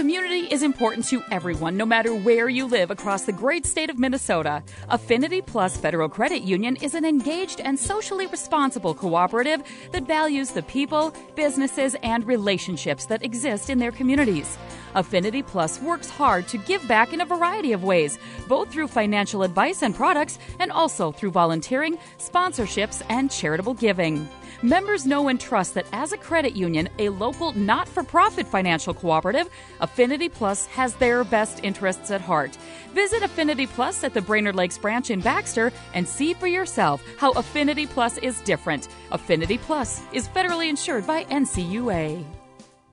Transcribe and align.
Community 0.00 0.46
is 0.50 0.62
important 0.62 1.04
to 1.08 1.22
everyone, 1.30 1.76
no 1.76 1.84
matter 1.84 2.14
where 2.14 2.48
you 2.48 2.64
live 2.64 2.90
across 2.90 3.26
the 3.26 3.34
great 3.34 3.66
state 3.66 3.90
of 3.90 3.98
Minnesota. 3.98 4.62
Affinity 4.88 5.42
Plus 5.42 5.76
Federal 5.76 6.08
Credit 6.08 6.40
Union 6.40 6.76
is 6.76 6.94
an 6.94 7.04
engaged 7.04 7.60
and 7.60 7.78
socially 7.78 8.26
responsible 8.28 8.94
cooperative 8.94 9.62
that 9.92 10.06
values 10.06 10.52
the 10.52 10.62
people, 10.62 11.12
businesses, 11.36 11.96
and 12.02 12.26
relationships 12.26 13.04
that 13.04 13.22
exist 13.22 13.68
in 13.68 13.78
their 13.78 13.92
communities. 13.92 14.56
Affinity 14.94 15.42
Plus 15.42 15.78
works 15.82 16.08
hard 16.08 16.48
to 16.48 16.56
give 16.56 16.88
back 16.88 17.12
in 17.12 17.20
a 17.20 17.26
variety 17.26 17.72
of 17.72 17.84
ways, 17.84 18.18
both 18.48 18.72
through 18.72 18.88
financial 18.88 19.42
advice 19.42 19.82
and 19.82 19.94
products, 19.94 20.38
and 20.60 20.72
also 20.72 21.12
through 21.12 21.30
volunteering, 21.30 21.98
sponsorships, 22.18 23.02
and 23.10 23.30
charitable 23.30 23.74
giving. 23.74 24.26
Members 24.62 25.06
know 25.06 25.28
and 25.28 25.40
trust 25.40 25.72
that 25.72 25.86
as 25.90 26.12
a 26.12 26.18
credit 26.18 26.54
union, 26.54 26.90
a 26.98 27.08
local 27.08 27.52
not 27.52 27.88
for 27.88 28.02
profit 28.02 28.46
financial 28.46 28.92
cooperative, 28.92 29.48
Affinity 29.80 30.28
Plus 30.28 30.66
has 30.66 30.94
their 30.96 31.24
best 31.24 31.64
interests 31.64 32.10
at 32.10 32.20
heart. 32.20 32.58
Visit 32.92 33.22
Affinity 33.22 33.66
Plus 33.66 34.04
at 34.04 34.12
the 34.12 34.20
Brainerd 34.20 34.56
Lakes 34.56 34.76
branch 34.76 35.10
in 35.10 35.20
Baxter 35.20 35.72
and 35.94 36.06
see 36.06 36.34
for 36.34 36.46
yourself 36.46 37.02
how 37.16 37.32
Affinity 37.32 37.86
Plus 37.86 38.18
is 38.18 38.42
different. 38.42 38.88
Affinity 39.12 39.56
Plus 39.56 40.02
is 40.12 40.28
federally 40.28 40.68
insured 40.68 41.06
by 41.06 41.24
NCUA. 41.24 42.39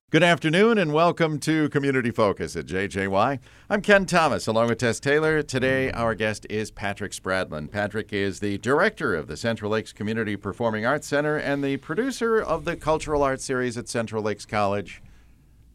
Good 0.09 0.23
afternoon 0.23 0.77
and 0.77 0.93
welcome 0.93 1.37
to 1.39 1.67
Community 1.67 2.11
Focus 2.11 2.55
at 2.55 2.65
JJY. 2.65 3.39
I'm 3.69 3.81
Ken 3.81 4.05
Thomas 4.05 4.47
along 4.47 4.69
with 4.69 4.77
Tess 4.77 5.01
Taylor. 5.01 5.43
Today, 5.43 5.91
our 5.91 6.15
guest 6.15 6.47
is 6.49 6.71
Patrick 6.71 7.11
Spradlin. 7.11 7.69
Patrick 7.69 8.13
is 8.13 8.39
the 8.39 8.57
director 8.59 9.13
of 9.13 9.27
the 9.27 9.35
Central 9.35 9.69
Lakes 9.69 9.91
Community 9.91 10.37
Performing 10.37 10.85
Arts 10.85 11.07
Center 11.07 11.35
and 11.35 11.61
the 11.61 11.75
producer 11.75 12.39
of 12.41 12.63
the 12.63 12.77
Cultural 12.77 13.21
Arts 13.21 13.43
Series 13.43 13.77
at 13.77 13.89
Central 13.89 14.23
Lakes 14.23 14.45
College. 14.45 15.01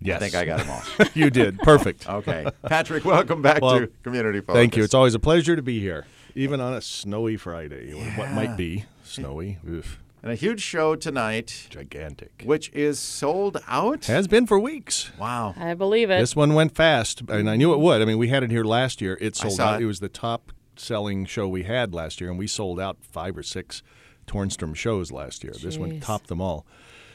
Yes. 0.00 0.16
I 0.16 0.30
think 0.30 0.34
I 0.34 0.46
got 0.46 0.60
them 0.60 0.70
all. 0.70 1.06
you 1.14 1.28
did. 1.28 1.58
Perfect. 1.58 2.08
okay. 2.08 2.46
Patrick, 2.62 3.04
welcome 3.04 3.42
back 3.42 3.60
Well, 3.60 3.80
to 3.80 3.88
Community 4.02 4.40
Focus. 4.40 4.54
Thank 4.54 4.78
you. 4.78 4.82
It's 4.82 4.94
always 4.94 5.14
a 5.14 5.18
pleasure 5.20 5.56
to 5.56 5.62
be 5.62 5.78
here, 5.78 6.06
even 6.34 6.58
on 6.58 6.72
a 6.72 6.80
snowy 6.80 7.36
Friday. 7.36 7.92
or 7.92 8.02
What 8.18 8.30
might 8.30 8.56
be 8.56 8.86
snowy. 9.04 9.58
Oof. 9.68 10.01
And 10.22 10.30
a 10.32 10.34
huge 10.34 10.60
show 10.60 10.94
tonight, 10.94 11.66
Gigantic. 11.70 12.42
which 12.44 12.70
is 12.72 12.98
sold 12.98 13.62
out. 13.66 14.06
Has 14.06 14.28
been 14.28 14.46
for 14.46 14.58
weeks. 14.58 15.10
Wow. 15.18 15.54
I 15.56 15.74
believe 15.74 16.10
it. 16.10 16.20
This 16.20 16.36
one 16.36 16.54
went 16.54 16.74
fast, 16.74 17.22
and 17.28 17.50
I 17.50 17.56
knew 17.56 17.72
it 17.72 17.80
would. 17.80 18.00
I 18.00 18.04
mean, 18.04 18.18
we 18.18 18.28
had 18.28 18.42
it 18.42 18.50
here 18.50 18.64
last 18.64 19.00
year. 19.00 19.18
It 19.20 19.34
sold 19.36 19.60
out. 19.60 19.80
it. 19.80 19.84
It 19.84 19.86
was 19.86 20.00
the 20.00 20.08
top 20.08 20.52
selling 20.76 21.26
show 21.26 21.48
we 21.48 21.64
had 21.64 21.92
last 21.92 22.20
year, 22.20 22.30
and 22.30 22.38
we 22.38 22.46
sold 22.46 22.78
out 22.78 22.98
five 23.02 23.36
or 23.36 23.42
six 23.42 23.82
Tornstrom 24.26 24.74
shows 24.74 25.10
last 25.10 25.42
year. 25.42 25.54
This 25.60 25.76
one 25.76 26.00
topped 26.00 26.28
them 26.28 26.40
all. 26.40 26.64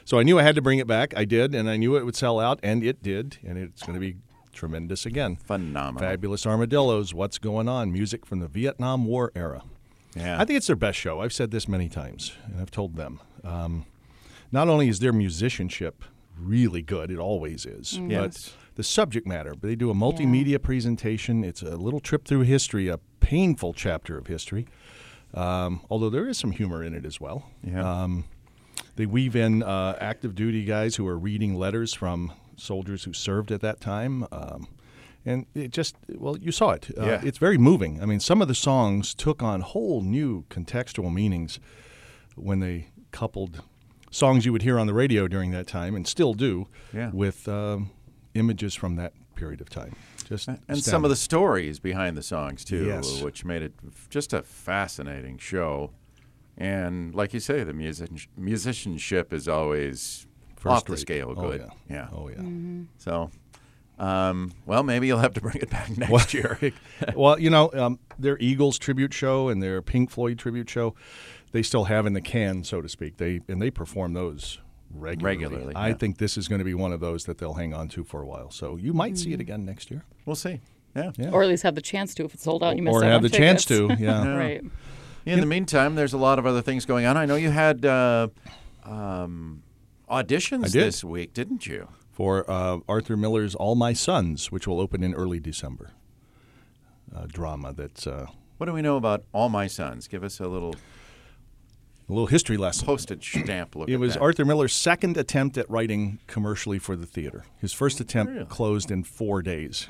So 0.04 0.18
I 0.18 0.22
knew 0.22 0.38
I 0.38 0.42
had 0.42 0.54
to 0.54 0.62
bring 0.62 0.78
it 0.78 0.86
back. 0.86 1.14
I 1.16 1.24
did, 1.24 1.54
and 1.54 1.68
I 1.68 1.76
knew 1.76 1.96
it 1.96 2.04
would 2.04 2.16
sell 2.16 2.40
out, 2.40 2.60
and 2.62 2.82
it 2.84 3.02
did, 3.02 3.38
and 3.46 3.58
it's 3.58 3.82
going 3.82 3.94
to 3.94 4.00
be 4.00 4.16
tremendous 4.52 5.04
again. 5.06 5.36
Phenomenal. 5.36 6.08
Fabulous 6.08 6.46
Armadillos, 6.46 7.12
What's 7.14 7.38
Going 7.38 7.68
On, 7.68 7.92
music 7.92 8.24
from 8.24 8.40
the 8.40 8.48
Vietnam 8.48 9.04
War 9.04 9.32
era. 9.34 9.62
Yeah. 10.18 10.40
I 10.40 10.44
think 10.44 10.56
it's 10.56 10.66
their 10.66 10.76
best 10.76 10.98
show. 10.98 11.20
I've 11.20 11.32
said 11.32 11.50
this 11.50 11.68
many 11.68 11.88
times, 11.88 12.32
and 12.46 12.60
I've 12.60 12.70
told 12.70 12.96
them. 12.96 13.20
Um, 13.44 13.86
not 14.52 14.68
only 14.68 14.88
is 14.88 14.98
their 14.98 15.12
musicianship 15.12 16.04
really 16.38 16.82
good, 16.82 17.10
it 17.10 17.18
always 17.18 17.66
is, 17.66 17.98
Yes. 17.98 18.18
but 18.20 18.54
the 18.76 18.82
subject 18.82 19.26
matter. 19.26 19.54
They 19.60 19.74
do 19.74 19.90
a 19.90 19.94
multimedia 19.94 20.60
presentation. 20.62 21.44
It's 21.44 21.62
a 21.62 21.76
little 21.76 22.00
trip 22.00 22.24
through 22.26 22.42
history, 22.42 22.88
a 22.88 22.98
painful 23.20 23.74
chapter 23.74 24.16
of 24.16 24.26
history, 24.28 24.66
um, 25.34 25.80
although 25.90 26.10
there 26.10 26.28
is 26.28 26.38
some 26.38 26.52
humor 26.52 26.82
in 26.82 26.94
it 26.94 27.04
as 27.04 27.20
well. 27.20 27.50
Yeah. 27.62 28.02
Um, 28.02 28.24
they 28.96 29.06
weave 29.06 29.36
in 29.36 29.62
uh, 29.62 29.96
active 30.00 30.34
duty 30.34 30.64
guys 30.64 30.96
who 30.96 31.06
are 31.06 31.18
reading 31.18 31.54
letters 31.56 31.92
from 31.94 32.32
soldiers 32.56 33.04
who 33.04 33.12
served 33.12 33.52
at 33.52 33.60
that 33.60 33.80
time. 33.80 34.26
Um, 34.32 34.68
and 35.24 35.46
it 35.54 35.70
just, 35.72 35.96
well, 36.16 36.36
you 36.38 36.52
saw 36.52 36.70
it. 36.70 36.90
Uh, 36.96 37.04
Yeah. 37.04 37.20
It's 37.24 37.38
very 37.38 37.58
moving. 37.58 38.02
I 38.02 38.06
mean, 38.06 38.20
some 38.20 38.40
of 38.42 38.48
the 38.48 38.54
songs 38.54 39.14
took 39.14 39.42
on 39.42 39.60
whole 39.60 40.00
new 40.02 40.44
contextual 40.50 41.12
meanings 41.12 41.58
when 42.36 42.60
they 42.60 42.88
coupled 43.10 43.62
songs 44.10 44.46
you 44.46 44.52
would 44.52 44.62
hear 44.62 44.78
on 44.78 44.86
the 44.86 44.94
radio 44.94 45.28
during 45.28 45.50
that 45.50 45.66
time 45.66 45.94
and 45.94 46.06
still 46.06 46.32
do 46.34 46.66
Yeah. 46.94 47.10
with 47.12 47.46
um, 47.48 47.90
images 48.34 48.74
from 48.74 48.96
that 48.96 49.12
period 49.34 49.60
of 49.60 49.68
time. 49.68 49.94
Just 50.24 50.48
and 50.48 50.78
some 50.82 51.04
of 51.04 51.10
the 51.10 51.16
stories 51.16 51.78
behind 51.78 52.16
the 52.16 52.22
songs 52.22 52.64
too, 52.64 52.86
Yes. 52.86 53.22
which 53.22 53.44
made 53.44 53.62
it 53.62 53.72
just 54.10 54.32
a 54.32 54.42
fascinating 54.42 55.38
show. 55.38 55.90
And 56.56 57.14
like 57.14 57.32
you 57.34 57.40
say, 57.40 57.64
the 57.64 57.72
music- 57.72 58.28
musicianship 58.36 59.32
is 59.32 59.46
always 59.48 60.26
off 60.64 60.84
the 60.84 60.92
First-rate. 60.92 60.98
scale 60.98 61.34
Oh, 61.36 61.50
good. 61.50 61.66
yeah. 61.88 62.08
Oh 62.12 62.28
yeah. 62.28 62.42
So, 62.98 63.30
um, 63.98 64.52
well, 64.64 64.82
maybe 64.82 65.06
you'll 65.06 65.18
have 65.18 65.34
to 65.34 65.40
bring 65.40 65.56
it 65.56 65.70
back 65.70 65.96
next 65.96 66.32
year. 66.32 66.58
well, 67.14 67.38
you 67.38 67.50
know, 67.50 67.70
um, 67.74 67.98
their 68.18 68.38
Eagles 68.38 68.78
tribute 68.78 69.12
show 69.12 69.48
and 69.48 69.62
their 69.62 69.82
Pink 69.82 70.10
Floyd 70.10 70.38
tribute 70.38 70.70
show, 70.70 70.94
they 71.52 71.62
still 71.62 71.84
have 71.84 72.06
in 72.06 72.12
the 72.12 72.20
can, 72.20 72.64
so 72.64 72.80
to 72.80 72.88
speak. 72.88 73.16
They 73.16 73.40
and 73.48 73.60
they 73.60 73.70
perform 73.70 74.12
those 74.12 74.58
regularly. 74.90 75.44
Regularly, 75.46 75.74
I 75.74 75.88
yeah. 75.88 75.94
think 75.94 76.18
this 76.18 76.36
is 76.36 76.48
going 76.48 76.60
to 76.60 76.64
be 76.64 76.74
one 76.74 76.92
of 76.92 77.00
those 77.00 77.24
that 77.24 77.38
they'll 77.38 77.54
hang 77.54 77.74
on 77.74 77.88
to 77.88 78.04
for 78.04 78.22
a 78.22 78.26
while. 78.26 78.50
So 78.50 78.76
you 78.76 78.92
might 78.92 79.18
see 79.18 79.32
it 79.32 79.40
again 79.40 79.64
next 79.64 79.90
year. 79.90 80.04
We'll 80.24 80.36
see. 80.36 80.60
Yeah. 80.94 81.12
Yeah. 81.16 81.30
or 81.30 81.42
at 81.42 81.48
least 81.48 81.62
have 81.62 81.74
the 81.74 81.82
chance 81.82 82.14
to 82.14 82.24
if 82.24 82.34
it's 82.34 82.42
sold 82.42 82.62
out. 82.62 82.76
You 82.76 82.82
missed 82.82 82.96
or 82.96 83.04
out 83.04 83.10
have 83.10 83.16
on 83.16 83.22
the 83.22 83.28
chance 83.30 83.64
to. 83.66 83.90
Yeah. 83.98 84.34
right. 84.34 84.62
In 85.26 85.40
the 85.40 85.46
meantime, 85.46 85.94
there's 85.94 86.14
a 86.14 86.18
lot 86.18 86.38
of 86.38 86.46
other 86.46 86.62
things 86.62 86.86
going 86.86 87.04
on. 87.04 87.18
I 87.18 87.26
know 87.26 87.36
you 87.36 87.50
had 87.50 87.84
uh, 87.84 88.28
um, 88.82 89.62
auditions 90.08 90.72
this 90.72 91.04
week, 91.04 91.34
didn't 91.34 91.66
you? 91.66 91.88
For 92.18 92.50
uh, 92.50 92.78
Arthur 92.88 93.16
Miller's 93.16 93.54
All 93.54 93.76
My 93.76 93.92
Sons, 93.92 94.50
which 94.50 94.66
will 94.66 94.80
open 94.80 95.04
in 95.04 95.14
early 95.14 95.38
December. 95.38 95.92
A 97.14 97.28
drama 97.28 97.72
that's 97.72 98.08
uh, 98.08 98.26
What 98.56 98.66
do 98.66 98.72
we 98.72 98.82
know 98.82 98.96
about 98.96 99.22
All 99.32 99.48
My 99.48 99.68
Sons? 99.68 100.08
Give 100.08 100.24
us 100.24 100.40
a 100.40 100.48
little 100.48 100.74
a 100.74 102.12
little 102.12 102.26
history 102.26 102.56
lesson. 102.56 102.86
postage 102.86 103.30
stamp 103.44 103.76
look. 103.76 103.88
It 103.88 103.94
at 103.94 104.00
was 104.00 104.14
that. 104.14 104.20
Arthur 104.20 104.44
Miller's 104.44 104.72
second 104.72 105.16
attempt 105.16 105.56
at 105.58 105.70
writing 105.70 106.18
commercially 106.26 106.80
for 106.80 106.96
the 106.96 107.06
theater. 107.06 107.44
His 107.60 107.72
first 107.72 108.00
attempt 108.00 108.32
Really? 108.32 108.46
closed 108.46 108.90
in 108.90 109.04
four 109.04 109.40
days. 109.40 109.88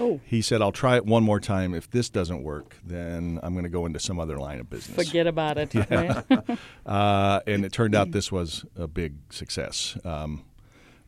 Oh, 0.00 0.20
He 0.24 0.42
said, 0.42 0.60
I'll 0.60 0.72
try 0.72 0.96
it 0.96 1.06
one 1.06 1.22
more 1.22 1.38
time. 1.38 1.74
If 1.74 1.88
this 1.92 2.10
doesn't 2.10 2.42
work, 2.42 2.76
then 2.84 3.38
I'm 3.44 3.52
going 3.52 3.62
to 3.62 3.70
go 3.70 3.86
into 3.86 4.00
some 4.00 4.18
other 4.18 4.36
line 4.38 4.58
of 4.58 4.68
business. 4.68 4.96
forget 4.96 5.28
about 5.28 5.58
it. 5.58 5.72
right? 5.88 6.24
Uh, 6.84 7.38
and 7.46 7.64
it 7.64 7.70
turned 7.72 7.94
out 7.94 8.10
this 8.10 8.32
was 8.32 8.64
a 8.74 8.88
big 8.88 9.14
success. 9.30 9.96
Um, 10.04 10.42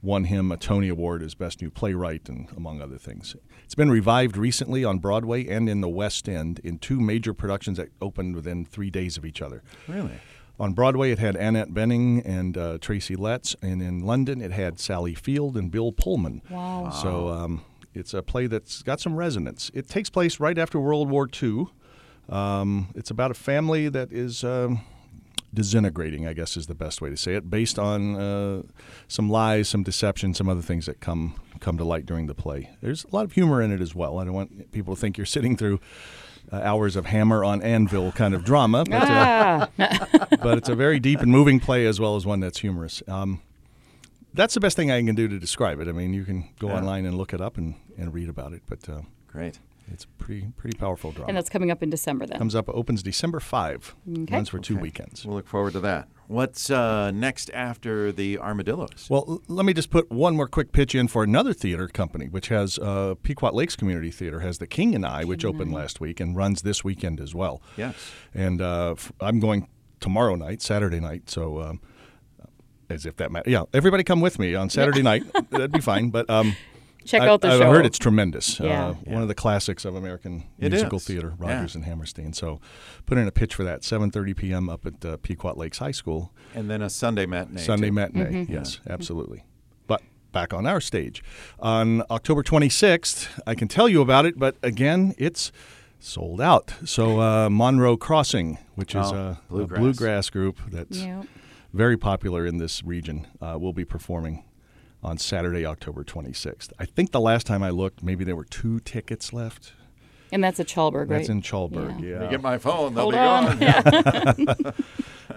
won 0.03 0.25
him 0.25 0.51
a 0.51 0.57
Tony 0.57 0.89
Award 0.89 1.23
as 1.23 1.35
Best 1.35 1.61
New 1.61 1.71
Playwright, 1.71 2.29
and 2.29 2.49
among 2.57 2.81
other 2.81 2.99
things. 2.99 3.37
It's 3.65 3.75
been 3.75 3.91
revived 3.91 4.37
recently 4.37 4.85
on 4.85 4.99
Broadway 4.99 5.47
and 5.47 5.69
in 5.69 5.81
the 5.81 5.89
West 5.89 6.29
End 6.29 6.61
in 6.65 6.79
two 6.79 7.01
major 7.01 7.35
productions 7.35 7.77
that 7.77 7.91
opened 8.01 8.35
within 8.35 8.65
three 8.65 8.91
days 8.91 9.17
of 9.17 9.25
each 9.25 9.43
other. 9.43 9.63
really. 9.87 10.13
On 10.59 10.75
Broadway, 10.75 11.11
it 11.11 11.19
had 11.19 11.37
Annette 11.37 11.71
Bening 11.71 12.21
and 12.23 12.59
uh, 12.59 12.77
Tracy 12.83 13.17
Letts, 13.17 13.57
and 13.63 13.81
in 13.81 14.01
London, 14.01 14.43
it 14.43 14.53
had 14.53 14.79
Sally 14.79 15.15
Field 15.15 15.57
and 15.57 15.71
Bill 15.71 15.91
Pullman. 15.91 16.43
Wow. 16.51 16.91
So 16.91 17.29
um, 17.29 17.65
it's 17.95 18.13
a 18.13 18.23
play 18.23 18.47
that's 18.47 18.83
got 18.83 19.01
some 19.01 19.17
resonance. 19.17 19.71
It 19.73 19.89
takes 19.89 20.11
place 20.11 20.39
right 20.39 20.59
after 20.59 20.79
World 20.79 21.09
War 21.09 21.27
II. 21.43 21.69
Um, 22.29 22.89
it's 22.95 23.11
about 23.11 23.31
a 23.31 23.35
family 23.35 23.89
that 23.89 24.13
is 24.13 24.45
um, 24.45 24.83
disintegrating, 25.53 26.27
I 26.27 26.33
guess 26.33 26.57
is 26.57 26.67
the 26.67 26.75
best 26.75 27.01
way 27.01 27.11
to 27.11 27.17
say 27.17 27.35
it, 27.35 27.51
based 27.51 27.79
on 27.79 28.17
uh, 28.17 28.63
some 29.09 29.29
lies, 29.29 29.69
some 29.69 29.83
deception, 29.83 30.35
some 30.35 30.49
other 30.49 30.63
things 30.63 30.87
that 30.87 31.01
come 31.01 31.35
come 31.61 31.77
to 31.77 31.85
light 31.85 32.07
during 32.07 32.27
the 32.27 32.35
play. 32.35 32.71
There's 32.81 33.05
a 33.05 33.15
lot 33.15 33.25
of 33.25 33.33
humor 33.33 33.61
in 33.61 33.71
it 33.73 33.81
as 33.81 33.95
well. 33.95 34.19
I 34.19 34.25
don't 34.25 34.33
want 34.35 34.73
people 34.73 34.95
to 34.95 35.01
think 35.01 35.19
you're 35.19 35.27
sitting 35.27 35.57
through 35.57 35.79
uh, 36.53 36.57
hours 36.63 36.97
of 36.97 37.05
hammer 37.07 37.45
on 37.45 37.61
anvil 37.63 38.13
kind 38.13 38.33
of 38.35 38.45
drama, 38.45 38.85
but, 38.89 39.03
uh, 39.03 39.67
ah, 39.79 40.27
but 40.43 40.57
it's 40.59 40.69
a 40.71 40.75
very 40.75 40.99
deep 40.99 41.21
and 41.21 41.31
moving 41.31 41.61
play 41.61 41.85
as 41.87 42.01
well 42.01 42.17
as 42.17 42.25
one 42.25 42.41
that's 42.41 42.61
humorous. 42.61 43.03
Um, 43.07 43.43
that's 44.33 44.55
the 44.55 44.61
best 44.61 44.75
thing 44.77 44.91
I 44.91 45.03
can 45.03 45.15
do 45.15 45.29
to 45.29 45.39
describe 45.39 45.81
it. 45.81 45.89
I 45.89 45.93
mean, 45.93 46.15
you 46.15 46.25
can 46.25 46.49
go 46.59 46.69
Yeah. 46.69 46.77
online 46.77 47.05
and 47.05 47.17
look 47.19 47.35
it 47.35 47.41
up 47.41 47.59
and, 47.59 47.75
and 47.99 48.15
read 48.15 48.29
about 48.29 48.53
it, 48.53 48.63
but 48.67 48.89
uh, 48.89 49.03
Great. 49.27 49.59
It's 49.93 50.05
a 50.05 50.09
pretty 50.23 50.49
pretty 50.57 50.77
powerful 50.79 51.13
drama. 51.13 51.29
and 51.29 51.37
that's 51.37 51.51
coming 51.51 51.71
up 51.71 51.83
in 51.83 51.91
December 51.91 52.27
then. 52.27 52.39
Comes 52.39 52.55
up, 52.55 52.69
opens 52.69 53.03
December 53.03 53.41
5, 53.41 53.95
Okay. 54.23 54.35
runs 54.35 54.49
for 54.49 54.59
two 54.59 54.77
weekends. 54.77 55.25
We'll 55.27 55.37
look 55.37 55.49
forward 55.49 55.73
to 55.75 55.81
that. 55.81 56.09
What's 56.29 56.71
uh, 56.71 57.11
next 57.11 57.51
after 57.53 58.13
the 58.13 58.39
Armadillos? 58.39 59.09
Well, 59.11 59.25
l- 59.29 59.43
let 59.49 59.67
me 59.67 59.73
just 59.75 59.91
put 59.91 60.11
one 60.13 60.37
more 60.37 60.47
quick 60.47 60.71
pitch 60.71 60.95
in 60.95 61.09
for 61.09 61.25
another 61.25 61.53
theater 61.53 61.89
company, 61.89 62.27
which 62.29 62.49
has 62.49 62.79
uh, 62.79 63.15
Pequot 63.23 63.53
Lakes 63.53 63.75
Community 63.75 64.13
Theater 64.13 64.39
has 64.41 64.59
the 64.59 64.69
King 64.69 64.95
and 64.95 65.05
I, 65.05 65.25
which 65.25 65.45
opened 65.45 65.73
last 65.73 66.01
week 66.01 66.21
and 66.21 66.37
runs 66.37 66.63
this 66.63 66.85
weekend 66.85 67.21
as 67.21 67.35
well. 67.35 67.61
yes. 67.77 67.95
And 68.33 68.63
uh, 68.63 68.93
f- 68.93 69.11
I'm 69.21 69.41
going 69.41 69.67
tomorrow 69.99 70.37
night, 70.37 70.63
Saturday 70.63 71.01
night. 71.01 71.29
So, 71.29 71.61
um, 71.61 71.81
as 72.89 73.07
if 73.07 73.17
that 73.17 73.31
matters. 73.31 73.53
Yeah, 73.53 73.65
everybody 73.73 74.03
come 74.05 74.21
with 74.21 74.39
me 74.39 74.55
on 74.55 74.69
Saturday 74.71 75.03
night. 75.03 75.23
That'd 75.51 75.71
be 75.73 75.81
fine. 75.81 76.11
But 76.11 76.29
um, 76.31 76.57
Check 77.05 77.23
I, 77.23 77.29
out 77.29 77.41
the 77.41 77.49
show. 77.49 77.55
I've 77.55 77.61
show. 77.63 77.71
heard 77.73 77.87
it's 77.87 77.99
tremendous. 77.99 78.61
Yeah. 78.61 78.89
Uh, 78.89 78.93
One 79.05 79.23
of 79.23 79.29
the 79.29 79.35
classics 79.35 79.85
of 79.85 79.95
American 79.95 80.45
It 80.59 80.71
musical 80.71 80.99
is. 80.99 81.05
theater, 81.07 81.35
Yeah. 81.41 81.47
Rodgers 81.55 81.75
and 81.75 81.85
Hammerstein. 81.85 82.33
So, 82.33 82.61
put 83.07 83.17
in 83.19 83.27
a 83.27 83.33
pitch 83.33 83.55
for 83.55 83.65
that 83.65 83.81
7:30 83.83 84.37
p.m. 84.37 84.69
up 84.69 84.85
at 84.87 85.05
uh, 85.05 85.17
Pequot 85.19 85.55
Lakes 85.57 85.79
High 85.79 85.91
School. 85.93 86.33
And 86.55 86.69
then 86.71 86.83
a 86.83 86.91
Sunday 86.91 87.27
matinee. 87.27 87.61
Sunday 87.63 87.89
too. 87.89 87.93
matinee. 87.93 88.45
Mm-hmm. 88.45 88.53
Yes, 88.53 88.81
absolutely. 88.89 89.45
But 89.87 90.03
back 90.33 90.53
on 90.53 90.67
our 90.67 90.81
stage. 90.81 91.23
On 91.59 92.03
October 92.11 92.43
26th, 92.43 93.29
I 93.47 93.55
can 93.55 93.67
tell 93.69 93.89
you 93.89 94.01
about 94.03 94.27
it, 94.27 94.39
but 94.39 94.57
again, 94.63 95.15
it's 95.19 95.51
sold 95.99 96.41
out. 96.41 96.73
So 96.85 97.21
uh, 97.21 97.49
Monroe 97.51 97.97
Crossing, 97.97 98.59
which 98.75 98.95
is 98.95 99.07
Oh, 99.13 99.15
a, 99.17 99.31
a 99.31 99.39
bluegrass. 99.49 99.79
bluegrass 99.81 100.31
group 100.31 100.59
that's 100.71 100.99
Yep. 100.99 101.27
very 101.73 101.97
popular 101.97 102.47
in 102.47 102.59
this 102.59 102.83
region, 102.85 103.27
uh, 103.41 103.57
will 103.61 103.73
be 103.73 103.85
performing 103.85 104.45
on 105.03 105.19
Saturday, 105.19 105.65
October 105.67 106.05
26th. 106.05 106.73
I 106.79 106.85
think 106.85 107.13
the 107.13 107.21
last 107.21 107.47
time 107.47 107.63
I 107.63 107.71
looked, 107.71 108.03
maybe 108.03 108.25
there 108.25 108.37
were 108.37 108.45
two 108.45 108.81
tickets 108.81 109.33
left. 109.33 109.73
And 110.33 110.45
that's 110.45 110.61
at 110.61 110.69
Chalberg, 110.69 111.11
right? 111.11 111.19
That's 111.19 111.29
in 111.29 111.43
Chalberg, 111.43 112.01
Yeah. 112.01 112.23
yeah. 112.23 112.31
Get 112.31 112.43
my 112.43 112.59
phone. 112.59 112.95
They'll 112.95 113.11
Hold 113.11 113.59
be 113.59 114.47
on. 114.47 114.75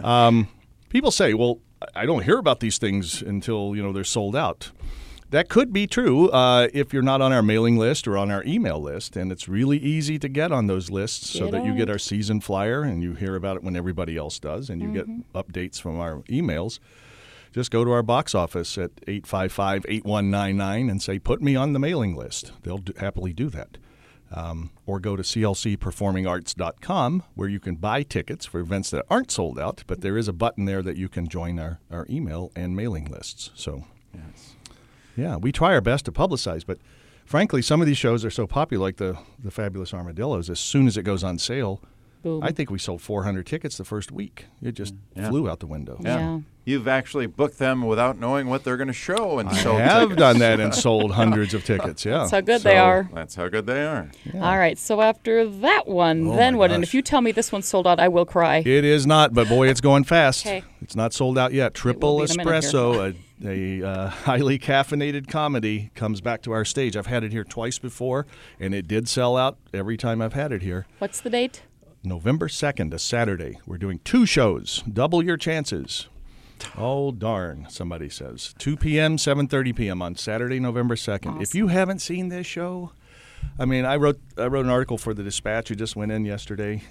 gone. 0.01 0.68
people 0.89 1.12
say, 1.12 1.33
"Well, 1.33 1.60
I 1.95 2.06
don't 2.06 2.24
hear 2.24 2.38
about 2.38 2.60
these 2.60 2.77
things 2.77 3.21
until 3.21 3.75
you 3.75 3.81
know 3.81 3.92
they're 3.92 4.04
sold 4.04 4.36
out." 4.36 4.71
That 5.31 5.50
could 5.50 5.74
be 5.74 5.88
true 5.88 6.30
uh, 6.30 6.68
if 6.75 6.94
you're 6.94 7.01
not 7.01 7.19
on 7.19 7.33
our 7.33 7.42
mailing 7.42 7.75
list 7.75 8.07
or 8.07 8.19
on 8.19 8.30
our 8.30 8.44
email 8.45 8.80
list, 8.80 9.18
and 9.18 9.31
it's 9.31 9.48
really 9.50 9.80
easy 9.80 10.19
to 10.19 10.30
get 10.30 10.51
on 10.51 10.68
those 10.68 10.92
lists 10.92 11.27
so 11.31 11.45
Get 11.45 11.51
that 11.54 11.65
you 11.65 11.75
get 11.75 11.89
our 11.89 11.98
season 11.98 12.39
flyer 12.39 12.83
and 12.83 13.01
you 13.01 13.15
hear 13.15 13.36
about 13.36 13.57
it 13.57 13.63
when 13.63 13.75
everybody 13.75 14.15
else 14.15 14.38
does, 14.38 14.69
and 14.69 14.80
you 14.80 14.94
get 14.94 15.07
updates 15.33 15.81
from 15.81 16.00
our 16.00 16.18
emails. 16.30 16.77
Just 17.53 17.71
go 17.71 17.85
to 17.85 17.91
our 17.91 18.03
box 18.03 18.35
office 18.35 18.77
at 18.77 18.95
855-8199 19.05 20.89
and 20.89 21.01
say, 21.01 21.19
"Put 21.19 21.41
me 21.41 21.55
on 21.55 21.73
the 21.73 21.79
mailing 21.79 22.15
list." 22.15 22.51
They'll 22.63 22.77
do, 22.79 22.94
happily 22.97 23.31
do 23.33 23.50
that. 23.50 23.77
Um, 24.31 24.71
or 24.88 25.00
go 25.00 25.15
to 25.15 25.21
clcperformingarts.com 25.21 27.23
where 27.35 27.47
you 27.47 27.59
can 27.59 27.75
buy 27.75 28.01
tickets 28.01 28.47
for 28.47 28.59
events 28.59 28.89
that 28.89 29.05
aren't 29.07 29.29
sold 29.29 29.59
out, 29.59 29.83
but 29.85 30.01
there 30.01 30.17
is 30.17 30.27
a 30.27 30.33
button 30.33 30.65
there 30.65 30.81
that 30.81 30.97
you 30.97 31.07
can 31.07 31.27
join 31.27 31.59
our, 31.59 31.79
our 31.91 32.07
email 32.09 32.51
and 32.55 32.75
mailing 32.75 33.05
lists. 33.05 33.51
So, 33.53 33.83
Yes. 34.11 34.55
yeah, 35.15 35.35
we 35.38 35.51
try 35.51 35.75
our 35.75 35.81
best 35.81 36.05
to 36.05 36.11
publicize, 36.11 36.65
but 36.65 36.79
frankly, 37.25 37.61
some 37.61 37.79
of 37.79 37.85
these 37.85 38.00
shows 38.00 38.25
are 38.25 38.31
so 38.31 38.47
popular, 38.47 38.81
like 38.83 38.97
the, 38.97 39.19
the 39.38 39.51
Fabulous 39.51 39.94
Armadillos, 39.94 40.50
as 40.50 40.59
soon 40.59 40.88
as 40.88 40.97
it 40.97 41.03
goes 41.03 41.23
on 41.23 41.38
sale, 41.38 41.79
Boom. 42.23 42.41
I 42.41 42.51
think 42.51 42.71
we 42.71 42.79
sold 42.79 43.01
400 43.01 43.45
tickets 43.45 43.77
the 43.77 43.83
first 43.83 44.11
week. 44.11 44.45
It 44.61 44.71
just 44.73 44.95
Yeah. 45.15 45.29
flew 45.29 45.49
out 45.49 45.59
the 45.59 45.67
window. 45.67 45.99
Yeah. 46.01 46.17
Yeah. 46.17 46.39
You've 46.65 46.87
actually 46.87 47.25
booked 47.27 47.59
them 47.59 47.85
without 47.85 48.17
knowing 48.17 48.47
what 48.47 48.63
they're 48.63 48.77
going 48.77 48.87
to 48.87 48.93
show, 48.93 49.37
and 49.39 49.49
I 49.49 49.53
sold 49.53 49.81
have 49.81 50.03
tickets. 50.03 50.19
done 50.19 50.39
that 50.39 50.61
and 50.61 50.73
sold 50.87 51.11
hundreds 51.11 51.53
of 51.53 51.65
tickets. 51.65 52.05
Yeah, 52.05 52.19
That's 52.19 52.31
how 52.31 52.39
good 52.39 52.61
they 52.61 52.77
are. 52.77 53.09
That's 53.13 53.35
how 53.35 53.49
good 53.49 53.65
they 53.65 53.85
are. 53.85 54.09
All 54.35 54.57
right. 54.57 54.77
So 54.77 55.01
after 55.01 55.45
that 55.45 55.87
one, 55.89 56.29
Oh 56.29 56.35
then 56.37 56.53
my 56.53 56.59
what? 56.59 56.71
And 56.71 56.81
if 56.81 56.93
you 56.93 57.01
tell 57.01 57.19
me 57.19 57.33
this 57.33 57.51
one's 57.51 57.65
sold 57.67 57.85
out, 57.85 57.99
I 57.99 58.07
will 58.07 58.25
cry. 58.25 58.59
It 58.65 58.85
is 58.85 59.05
not, 59.05 59.33
but 59.33 59.49
boy, 59.49 59.67
it's 59.67 59.81
going 59.81 60.05
fast. 60.05 60.45
Okay. 60.45 60.63
It's 60.81 60.95
not 60.95 61.11
sold 61.13 61.37
out 61.37 61.51
yet. 61.51 61.73
Triple 61.73 62.19
be 62.19 62.23
a 62.23 62.27
Espresso, 62.27 63.13
a, 63.43 63.49
a 63.83 63.85
uh, 63.85 64.07
highly 64.09 64.57
caffeinated 64.57 65.27
comedy, 65.27 65.91
comes 65.95 66.21
back 66.21 66.41
to 66.43 66.53
our 66.53 66.63
stage. 66.63 66.95
I've 66.95 67.07
had 67.07 67.25
it 67.25 67.33
here 67.33 67.43
twice 67.43 67.77
before, 67.77 68.25
and 68.57 68.73
it 68.73 68.87
did 68.87 69.09
sell 69.09 69.35
out 69.35 69.57
every 69.73 69.97
time 69.97 70.21
I've 70.21 70.31
had 70.33 70.53
it 70.53 70.61
here. 70.61 70.85
What's 70.99 71.19
the 71.19 71.29
date? 71.29 71.63
November 72.03 72.47
2nd, 72.47 72.94
a 72.94 73.00
Saturday. 73.00 73.59
We're 73.65 73.77
doing 73.77 74.00
two 74.03 74.25
shows. 74.25 74.83
Double 74.91 75.23
your 75.23 75.38
chances. 75.38 76.07
Oh 76.77 77.11
darn! 77.11 77.67
Somebody 77.69 78.09
says 78.09 78.53
2 78.57 78.77
p.m., 78.77 79.17
7:30 79.17 79.75
p.m. 79.75 80.01
on 80.01 80.15
Saturday, 80.15 80.59
November 80.59 80.95
2nd. 80.95 81.41
If 81.41 81.53
you 81.55 81.67
haven't 81.67 82.00
seen 82.00 82.29
this 82.29 82.47
show, 82.47 82.91
I 83.59 83.65
mean, 83.65 83.83
I 83.85 83.97
wrote 83.97 84.19
I 84.38 84.47
wrote 84.47 84.63
an 84.65 84.71
article 84.71 84.97
for 84.97 85.13
the 85.13 85.23
Dispatch. 85.23 85.71
It 85.71 85.75
just 85.75 85.95
went 85.95 86.11
in 86.11 86.23
yesterday. 86.25 86.81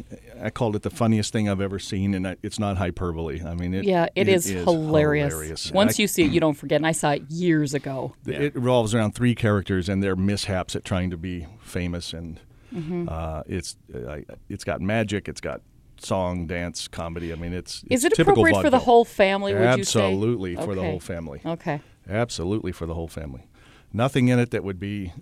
I 0.42 0.50
called 0.50 0.76
it 0.76 0.82
the 0.82 0.90
funniest 0.90 1.32
thing 1.32 1.48
I've 1.48 1.60
ever 1.60 1.78
seen, 1.78 2.12
and 2.14 2.28
I, 2.28 2.36
it's 2.42 2.58
not 2.58 2.76
hyperbole. 2.76 3.42
I 3.44 3.54
mean, 3.54 3.72
it, 3.72 3.84
Yeah, 3.84 4.08
it 4.14 4.28
is, 4.28 4.44
hilarious. 4.46 5.32
hilarious. 5.32 5.72
Once 5.72 5.98
I- 5.98 6.02
you 6.02 6.08
see 6.08 6.24
it, 6.24 6.32
you 6.32 6.40
don't 6.40 6.54
forget. 6.54 6.76
And 6.76 6.86
I 6.86 6.92
saw 6.92 7.12
it 7.12 7.22
years 7.30 7.72
ago. 7.72 8.14
it 8.26 8.54
revolves 8.54 8.94
around 8.94 9.14
three 9.14 9.34
characters 9.34 9.88
and 9.88 10.02
their 10.02 10.16
mishaps 10.16 10.76
at 10.76 10.84
trying 10.84 11.08
to 11.10 11.16
be 11.16 11.46
famous, 11.62 12.12
and 12.12 12.40
Mm-hmm. 12.72 13.08
uh, 13.08 13.42
it's 13.46 13.76
uh, 13.94 14.18
it's 14.48 14.64
got 14.64 14.80
magic, 14.80 15.28
it's 15.28 15.40
got 15.40 15.60
song, 15.98 16.46
dance, 16.46 16.88
comedy. 16.88 17.32
I 17.32 17.36
mean, 17.36 17.52
it's, 17.52 17.84
Is 17.90 18.04
it 18.04 18.10
typical 18.14 18.42
appropriate 18.42 18.62
for 18.62 18.70
the 18.70 18.78
whole 18.80 19.04
family? 19.04 19.54
Would 19.54 19.60
you 19.78 19.84
say? 19.84 20.00
Absolutely 20.00 20.56
for 20.56 20.74
the 20.74 20.82
whole 20.82 21.00
family. 21.00 21.40
Okay. 21.46 21.80
Absolutely 22.08 22.72
for 22.72 22.86
the 22.86 22.94
whole 22.94 23.08
family. 23.08 23.46
Nothing 23.92 24.28
in 24.28 24.38
it 24.38 24.50
that 24.50 24.64
would 24.64 24.80
be 24.80 25.12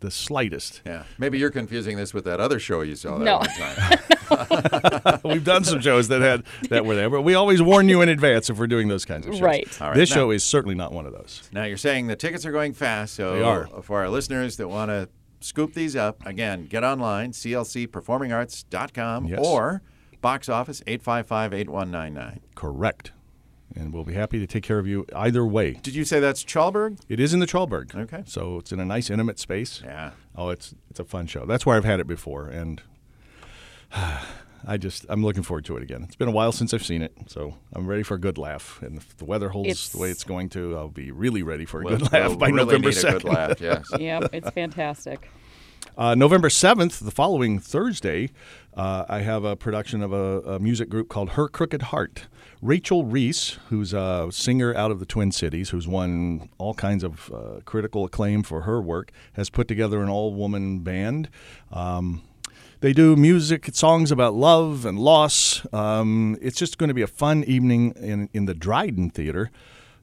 the 0.00 0.10
slightest. 0.10 0.82
Yeah. 0.86 1.04
Maybe 1.18 1.38
you're 1.38 1.50
confusing 1.50 1.96
this 1.96 2.12
with 2.14 2.24
that 2.26 2.38
other 2.40 2.60
show 2.60 2.82
you 2.82 2.94
saw 2.94 3.18
that 3.18 3.24
No. 3.24 3.38
one 3.38 3.48
time. 3.48 5.20
We've 5.24 5.44
done 5.44 5.64
some 5.64 5.80
shows 5.80 6.08
that 6.08 6.20
had 6.20 6.44
that 6.68 6.84
were 6.84 6.94
there, 6.94 7.08
but 7.10 7.22
we 7.22 7.34
always 7.34 7.62
warn 7.62 7.88
you 7.88 8.02
in 8.02 8.08
advance 8.08 8.50
if 8.50 8.58
we're 8.58 8.66
doing 8.66 8.88
those 8.88 9.04
kinds 9.06 9.26
of 9.26 9.32
shows. 9.34 9.40
Right. 9.42 9.80
All 9.80 9.88
right, 9.88 9.96
This 9.96 10.10
now- 10.10 10.16
show 10.16 10.30
is 10.30 10.44
certainly 10.44 10.74
not 10.74 10.92
one 10.92 11.06
of 11.06 11.12
those. 11.12 11.48
Now 11.52 11.64
you're 11.64 11.76
saying 11.78 12.06
the 12.06 12.16
tickets 12.16 12.44
are 12.46 12.52
going 12.52 12.74
fast, 12.74 13.14
so 13.14 13.34
They 13.34 13.42
are. 13.42 13.66
for 13.82 13.98
our 14.00 14.08
listeners 14.10 14.58
that 14.58 14.68
want 14.68 14.90
to 14.90 15.08
scoop 15.40 15.74
these 15.74 15.94
up, 15.96 16.24
again, 16.26 16.66
get 16.66 16.84
online, 16.84 17.32
clcperformingarts.com 17.32 19.26
Yes. 19.26 19.40
or 19.42 19.82
box 20.20 20.48
office 20.48 20.82
855-8199. 20.86 22.40
Correct. 22.54 23.12
And 23.76 23.92
we'll 23.92 24.04
be 24.04 24.14
happy 24.14 24.38
to 24.38 24.46
take 24.46 24.62
care 24.62 24.78
of 24.78 24.86
you 24.86 25.04
either 25.14 25.44
way. 25.44 25.74
Did 25.82 25.94
you 25.94 26.04
say 26.04 26.20
that's 26.20 26.42
Chalberg? 26.42 26.98
It 27.08 27.20
is 27.20 27.34
in 27.34 27.40
the 27.40 27.46
Chalberg. 27.46 27.94
Okay. 27.94 28.22
So 28.26 28.58
it's 28.58 28.72
in 28.72 28.80
a 28.80 28.84
nice 28.84 29.10
intimate 29.10 29.38
space. 29.38 29.82
Yeah. 29.84 30.12
Oh, 30.34 30.48
it's 30.48 30.74
it's 30.90 30.98
a 30.98 31.04
fun 31.04 31.26
show. 31.26 31.44
That's 31.44 31.66
where 31.66 31.76
I've 31.76 31.84
had 31.84 32.00
it 32.00 32.06
before, 32.06 32.48
and 32.48 32.82
I 34.66 34.76
just 34.76 35.06
I'm 35.08 35.24
looking 35.24 35.42
forward 35.42 35.64
to 35.66 35.76
it 35.76 35.82
again. 35.82 36.02
It's 36.04 36.16
been 36.16 36.28
a 36.28 36.32
while 36.32 36.52
since 36.52 36.74
I've 36.74 36.84
seen 36.84 37.02
it, 37.02 37.12
so 37.26 37.54
I'm 37.74 37.86
ready 37.86 38.02
for 38.02 38.14
a 38.14 38.18
good 38.20 38.38
laugh. 38.38 38.80
And 38.82 38.96
if 38.98 39.16
the 39.16 39.24
weather 39.24 39.48
holds 39.50 39.68
It's- 39.68 39.88
the 39.90 39.98
way 39.98 40.10
it's 40.10 40.24
going 40.24 40.48
to, 40.50 40.76
I'll 40.76 40.88
be 40.88 41.10
really 41.10 41.42
ready 41.42 41.64
for 41.64 41.80
a 41.80 41.84
We'll- 41.84 41.98
good 41.98 42.12
laugh 42.12 42.28
we'll 42.30 42.36
by 42.38 42.46
really 42.48 42.64
November 42.64 42.88
a 42.88 42.92
second. 42.92 43.22
good 43.22 43.32
laugh, 43.32 43.60
yes. 43.60 43.86
Yep. 43.98 44.30
It's 44.34 44.50
fantastic. 44.50 45.30
Uh, 45.96 46.14
November 46.14 46.48
7th, 46.48 47.04
the 47.04 47.10
following 47.10 47.58
Thursday, 47.58 48.30
uh, 48.76 49.04
I 49.08 49.20
have 49.20 49.44
a 49.44 49.56
production 49.56 50.02
of 50.02 50.12
a, 50.12 50.40
a 50.42 50.58
music 50.60 50.88
group 50.88 51.08
called 51.08 51.30
Her 51.30 51.48
Crooked 51.48 51.82
Heart. 51.82 52.26
Rachel 52.60 53.04
Reese, 53.04 53.58
who's 53.68 53.92
a 53.92 54.28
singer 54.30 54.74
out 54.74 54.90
of 54.90 54.98
the 55.00 55.06
Twin 55.06 55.30
Cities, 55.32 55.70
who's 55.70 55.88
won 55.88 56.48
all 56.58 56.74
kinds 56.74 57.02
of 57.04 57.30
uh, 57.32 57.60
critical 57.64 58.04
acclaim 58.04 58.42
for 58.42 58.62
her 58.62 58.80
work, 58.80 59.10
has 59.34 59.50
put 59.50 59.66
together 59.68 60.02
an 60.02 60.08
all 60.08 60.34
woman 60.34 60.80
band. 60.80 61.28
Um, 61.72 62.22
they 62.80 62.92
do 62.92 63.16
music, 63.16 63.68
songs 63.72 64.12
about 64.12 64.34
love 64.34 64.84
and 64.84 64.98
loss. 64.98 65.66
Um, 65.72 66.36
it's 66.40 66.58
just 66.58 66.78
going 66.78 66.88
to 66.88 66.94
be 66.94 67.02
a 67.02 67.06
fun 67.08 67.44
evening 67.44 67.92
in, 67.96 68.28
in 68.32 68.44
the 68.46 68.54
Dryden 68.54 69.10
Theater. 69.10 69.50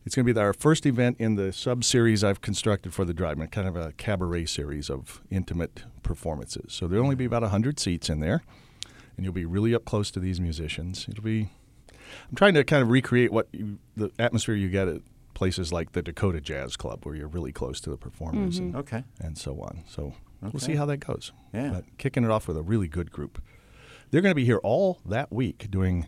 It's 0.06 0.14
going 0.16 0.26
to 0.28 0.34
be 0.34 0.40
our 0.40 0.54
first 0.54 0.86
event 0.86 1.18
in 1.20 1.36
the 1.36 1.52
sub 1.52 1.84
series 1.84 2.24
I've 2.24 2.42
constructed 2.42 2.94
for 2.94 3.06
the 3.06 3.14
Dryden, 3.14 3.48
kind 3.48 3.68
of 3.68 3.76
a 3.76 3.92
cabaret 3.94 4.46
series 4.46 4.90
of 4.90 5.22
intimate 5.32 5.84
performances. 6.04 6.74
So 6.74 6.88
there'll 6.88 7.04
only 7.04 7.16
be 7.16 7.26
about 7.26 7.42
100 7.42 7.80
seats 7.80 8.10
in 8.10 8.20
there, 8.20 8.44
and 9.18 9.26
you'll 9.26 9.34
be 9.34 9.46
really 9.46 9.74
up 9.74 9.86
close 9.86 10.12
to 10.12 10.20
these 10.20 10.40
musicians. 10.40 11.08
It'll 11.10 11.24
be, 11.24 11.50
I'm 12.30 12.36
trying 12.36 12.54
to 12.54 12.64
kind 12.64 12.84
of 12.84 12.90
recreate 12.90 13.32
what 13.32 13.48
you, 13.52 13.80
the 13.98 14.12
atmosphere 14.20 14.54
you 14.54 14.70
get 14.70 14.88
at 14.88 15.02
places 15.34 15.74
like 15.74 15.94
the 15.94 16.04
Dakota 16.04 16.40
Jazz 16.40 16.76
Club, 16.78 17.04
where 17.06 17.16
you're 17.16 17.28
really 17.28 17.52
close 17.52 17.82
to 17.82 17.90
the 17.90 17.98
performers 17.98 18.60
and, 18.60 18.76
Okay. 18.76 19.04
and 19.20 19.38
so 19.38 19.60
on. 19.60 19.84
So 19.88 20.14
we'll 20.54 20.60
see 20.60 20.76
how 20.76 20.86
that 20.86 20.98
goes. 20.98 21.32
Yeah. 21.54 21.70
But 21.74 21.98
kicking 21.98 22.24
it 22.24 22.32
off 22.32 22.48
with 22.48 22.58
a 22.58 22.62
really 22.62 22.88
good 22.88 23.12
group. 23.12 23.42
They're 24.12 24.22
going 24.22 24.32
to 24.32 24.36
be 24.36 24.46
here 24.46 24.60
all 24.64 25.00
that 25.06 25.32
week 25.32 25.68
doing 25.70 26.08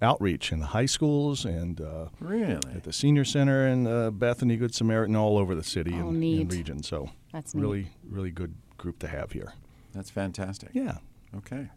outreach 0.00 0.52
in 0.52 0.60
the 0.60 0.66
high 0.66 0.86
schools 0.86 1.44
and 1.44 1.80
uh, 1.80 2.06
Really? 2.20 2.54
at 2.74 2.84
the 2.84 2.92
senior 2.92 3.24
center 3.24 3.66
and 3.66 3.86
uh, 3.88 4.10
Bethany 4.10 4.56
Good 4.56 4.74
Samaritan 4.74 5.16
all 5.16 5.36
over 5.38 5.54
the 5.54 5.64
city 5.64 5.92
Oh, 5.94 6.08
and, 6.08 6.22
and 6.22 6.52
region. 6.52 6.82
So 6.82 7.10
That's 7.32 7.54
neat. 7.54 7.60
really, 7.60 7.90
really 8.08 8.30
good 8.30 8.54
group 8.76 8.98
to 9.00 9.08
have 9.08 9.32
here. 9.32 9.52
That's 9.94 10.10
fantastic. 10.10 10.70
Yeah. 10.72 10.98
Okay. 11.36 11.68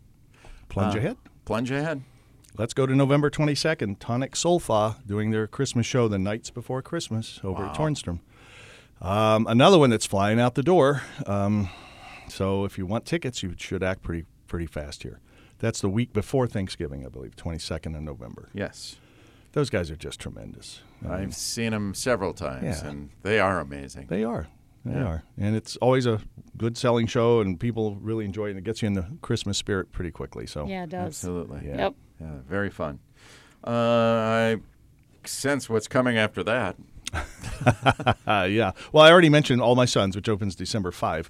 Plunge 0.69 0.95
Uh, 0.95 0.99
ahead. 0.99 1.17
Plunge 1.45 1.71
ahead. 1.71 2.01
Let's 2.57 2.73
go 2.73 2.85
to 2.85 2.93
November 2.95 3.29
22nd. 3.29 3.97
Tonic 3.99 4.35
Sol-fa 4.35 4.97
doing 5.07 5.31
their 5.31 5.47
Christmas 5.47 5.85
show 5.85 6.07
the 6.07 6.19
nights 6.19 6.49
before 6.49 6.81
Christmas 6.81 7.39
over 7.43 7.65
at 7.65 7.75
Tornstrom. 7.75 8.19
Um, 9.01 9.47
another 9.47 9.79
one 9.79 9.89
that's 9.89 10.05
flying 10.05 10.39
out 10.39 10.55
the 10.55 10.63
door. 10.63 11.01
Um, 11.25 11.69
so 12.27 12.65
if 12.65 12.77
you 12.77 12.85
want 12.85 13.05
tickets, 13.05 13.41
you 13.41 13.55
should 13.57 13.83
act 13.83 14.03
pretty 14.03 14.25
pretty 14.47 14.65
fast 14.67 15.03
here. 15.03 15.19
That's 15.59 15.81
the 15.81 15.89
week 15.89 16.11
before 16.13 16.47
Thanksgiving, 16.47 17.05
I 17.05 17.09
believe, 17.09 17.35
22nd 17.35 17.95
of 17.95 18.01
November. 18.03 18.49
Yes. 18.53 18.97
Those 19.53 19.69
guys 19.69 19.89
are 19.91 19.95
just 19.95 20.19
tremendous. 20.19 20.81
I 21.07 21.19
I've 21.21 21.35
seen 21.35 21.71
them 21.71 21.93
several 21.93 22.33
times, 22.33 22.81
Yeah. 22.81 22.87
and 22.89 23.09
they 23.23 23.39
are 23.39 23.59
amazing. 23.59 24.07
They 24.07 24.23
are. 24.23 24.47
They 24.85 24.93
Yeah. 24.93 25.05
are. 25.05 25.23
And 25.37 25.55
it's 25.55 25.77
always 25.77 26.05
a 26.05 26.19
good 26.57 26.77
selling 26.77 27.05
show, 27.07 27.41
and 27.41 27.59
people 27.59 27.95
really 27.95 28.25
enjoy 28.25 28.47
it. 28.47 28.49
And 28.51 28.59
it 28.59 28.63
gets 28.63 28.81
you 28.81 28.87
in 28.87 28.93
the 28.93 29.05
Christmas 29.21 29.57
spirit 29.57 29.91
pretty 29.91 30.11
quickly. 30.11 30.47
So 30.47 30.65
Yeah, 30.67 30.83
it 30.83 30.89
does. 30.89 31.07
Absolutely. 31.07 31.61
Yeah. 31.67 31.77
Yep. 31.77 31.93
Yeah, 32.19 32.33
very 32.47 32.69
fun. 32.69 32.99
Uh, 33.65 33.69
I 33.71 34.57
sense 35.25 35.69
what's 35.69 35.87
coming 35.87 36.17
after 36.17 36.43
that. 36.43 36.75
Yeah. 38.27 38.71
Well, 38.91 39.03
I 39.03 39.11
already 39.11 39.29
mentioned 39.29 39.61
All 39.61 39.75
My 39.75 39.85
Sons, 39.85 40.15
which 40.15 40.29
opens 40.29 40.55
December 40.55 40.91
5. 40.91 41.29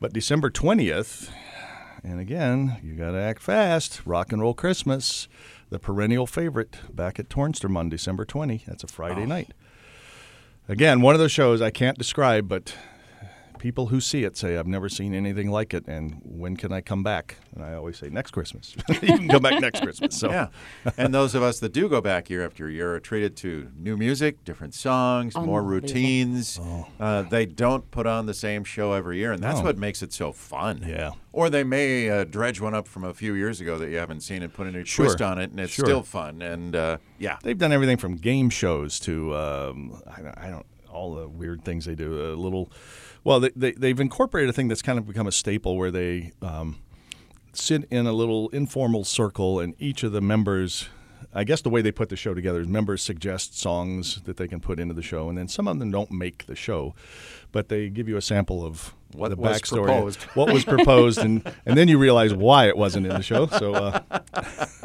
But 0.00 0.12
December 0.12 0.50
20th, 0.50 1.30
and 2.04 2.20
again, 2.20 2.78
you 2.82 2.94
got 2.94 3.12
to 3.12 3.18
act 3.18 3.42
fast. 3.42 4.00
Rock 4.06 4.32
and 4.32 4.40
Roll 4.42 4.54
Christmas, 4.54 5.28
the 5.70 5.78
perennial 5.78 6.26
favorite, 6.26 6.76
back 6.94 7.18
at 7.18 7.28
Tornstrom 7.28 7.76
on 7.76 7.88
December 7.88 8.24
20. 8.24 8.64
That's 8.66 8.84
a 8.84 8.86
Friday 8.88 9.22
Oh. 9.22 9.26
night. 9.26 9.52
Again, 10.68 11.00
one 11.00 11.14
of 11.14 11.18
those 11.20 11.32
shows 11.32 11.62
I 11.62 11.70
can't 11.70 11.96
describe, 11.98 12.48
but 12.48 12.74
people 13.58 13.86
who 13.88 14.00
see 14.00 14.24
it 14.24 14.36
say, 14.36 14.56
I've 14.56 14.66
never 14.66 14.88
seen 14.88 15.14
anything 15.14 15.50
like 15.50 15.74
it, 15.74 15.84
and 15.86 16.20
when 16.24 16.56
can 16.56 16.72
I 16.72 16.80
come 16.80 17.02
back? 17.02 17.36
And 17.54 17.64
I 17.64 17.74
always 17.74 17.96
say, 17.98 18.08
next 18.08 18.30
Christmas. 18.32 18.74
you 18.88 18.98
can 19.00 19.28
come 19.28 19.42
back 19.42 19.60
next 19.60 19.80
Christmas. 19.82 20.16
So, 20.18 20.30
Yeah. 20.30 20.48
and 20.96 21.14
those 21.14 21.34
of 21.34 21.42
us 21.42 21.60
that 21.60 21.72
do 21.72 21.88
go 21.88 22.00
back 22.00 22.28
year 22.30 22.44
after 22.44 22.68
year 22.70 22.94
are 22.94 23.00
treated 23.00 23.36
to 23.38 23.70
new 23.76 23.96
music, 23.96 24.44
different 24.44 24.74
songs, 24.74 25.34
more 25.34 25.60
Unbelievable. 25.60 25.70
routines. 25.70 26.60
Uh, 27.00 27.22
they 27.22 27.46
don't 27.46 27.90
put 27.90 28.06
on 28.06 28.26
the 28.26 28.34
same 28.34 28.64
show 28.64 28.92
every 28.92 29.18
year, 29.18 29.32
and 29.32 29.42
that's 29.42 29.58
No. 29.58 29.64
what 29.64 29.78
makes 29.78 30.02
it 30.02 30.12
so 30.12 30.32
fun. 30.32 30.84
Yeah. 30.86 31.12
Or 31.32 31.50
they 31.50 31.64
may 31.64 32.08
uh, 32.08 32.24
dredge 32.24 32.60
one 32.60 32.74
up 32.74 32.88
from 32.88 33.04
a 33.04 33.12
few 33.12 33.34
years 33.34 33.60
ago 33.60 33.76
that 33.78 33.90
you 33.90 33.96
haven't 33.98 34.20
seen 34.20 34.42
and 34.42 34.52
put 34.52 34.66
a 34.66 34.70
new 34.72 34.84
Sure. 34.84 35.06
twist 35.06 35.20
on 35.20 35.38
it, 35.38 35.50
and 35.50 35.60
it's 35.60 35.72
Sure. 35.72 35.84
still 35.84 36.02
fun. 36.02 36.40
And 36.42 36.74
uh, 36.74 36.98
yeah. 37.18 37.36
They've 37.42 37.58
done 37.58 37.72
everything 37.72 37.96
from 37.96 38.16
game 38.16 38.48
shows 38.50 38.98
to 39.00 39.34
um, 39.36 40.00
I, 40.06 40.22
don't, 40.22 40.38
I 40.38 40.50
don't 40.50 40.66
all 40.88 41.14
the 41.14 41.28
weird 41.28 41.62
things 41.62 41.84
they 41.84 41.94
do. 41.94 42.32
A 42.32 42.34
little, 42.34 42.70
well, 43.26 43.40
they, 43.40 43.50
they 43.56 43.72
they've 43.72 43.98
incorporated 43.98 44.50
a 44.50 44.52
thing 44.52 44.68
that's 44.68 44.82
kind 44.82 45.00
of 45.00 45.06
become 45.06 45.26
a 45.26 45.32
staple 45.32 45.76
where 45.76 45.90
they 45.90 46.30
um, 46.40 46.78
sit 47.52 47.84
in 47.90 48.06
a 48.06 48.12
little 48.12 48.48
informal 48.50 49.02
circle, 49.02 49.58
and 49.58 49.74
each 49.80 50.04
of 50.04 50.12
the 50.12 50.20
members. 50.20 50.88
I 51.34 51.44
guess 51.44 51.60
the 51.60 51.70
way 51.70 51.82
they 51.82 51.90
put 51.90 52.08
the 52.08 52.16
show 52.16 52.34
together 52.34 52.60
is 52.60 52.68
members 52.68 53.02
suggest 53.02 53.58
songs 53.58 54.22
that 54.22 54.36
they 54.36 54.46
can 54.46 54.60
put 54.60 54.78
into 54.78 54.94
the 54.94 55.02
show, 55.02 55.28
and 55.28 55.36
then 55.36 55.48
some 55.48 55.66
of 55.66 55.78
them 55.80 55.90
don't 55.90 56.10
make 56.10 56.46
the 56.46 56.54
show, 56.54 56.94
but 57.52 57.68
they 57.68 57.88
give 57.88 58.08
you 58.08 58.16
a 58.16 58.22
sample 58.22 58.64
of 58.64 58.94
What 59.12 59.30
the 59.30 59.36
was 59.36 59.60
backstory, 59.60 59.84
proposed. 59.86 60.22
what 60.34 60.52
was 60.52 60.64
proposed, 60.64 61.18
and, 61.18 61.42
and 61.66 61.76
then 61.76 61.88
you 61.88 61.98
realize 61.98 62.32
why 62.32 62.68
it 62.68 62.76
wasn't 62.76 63.06
in 63.06 63.12
the 63.12 63.22
show. 63.22 63.48
So 63.48 63.74
uh, 63.74 64.00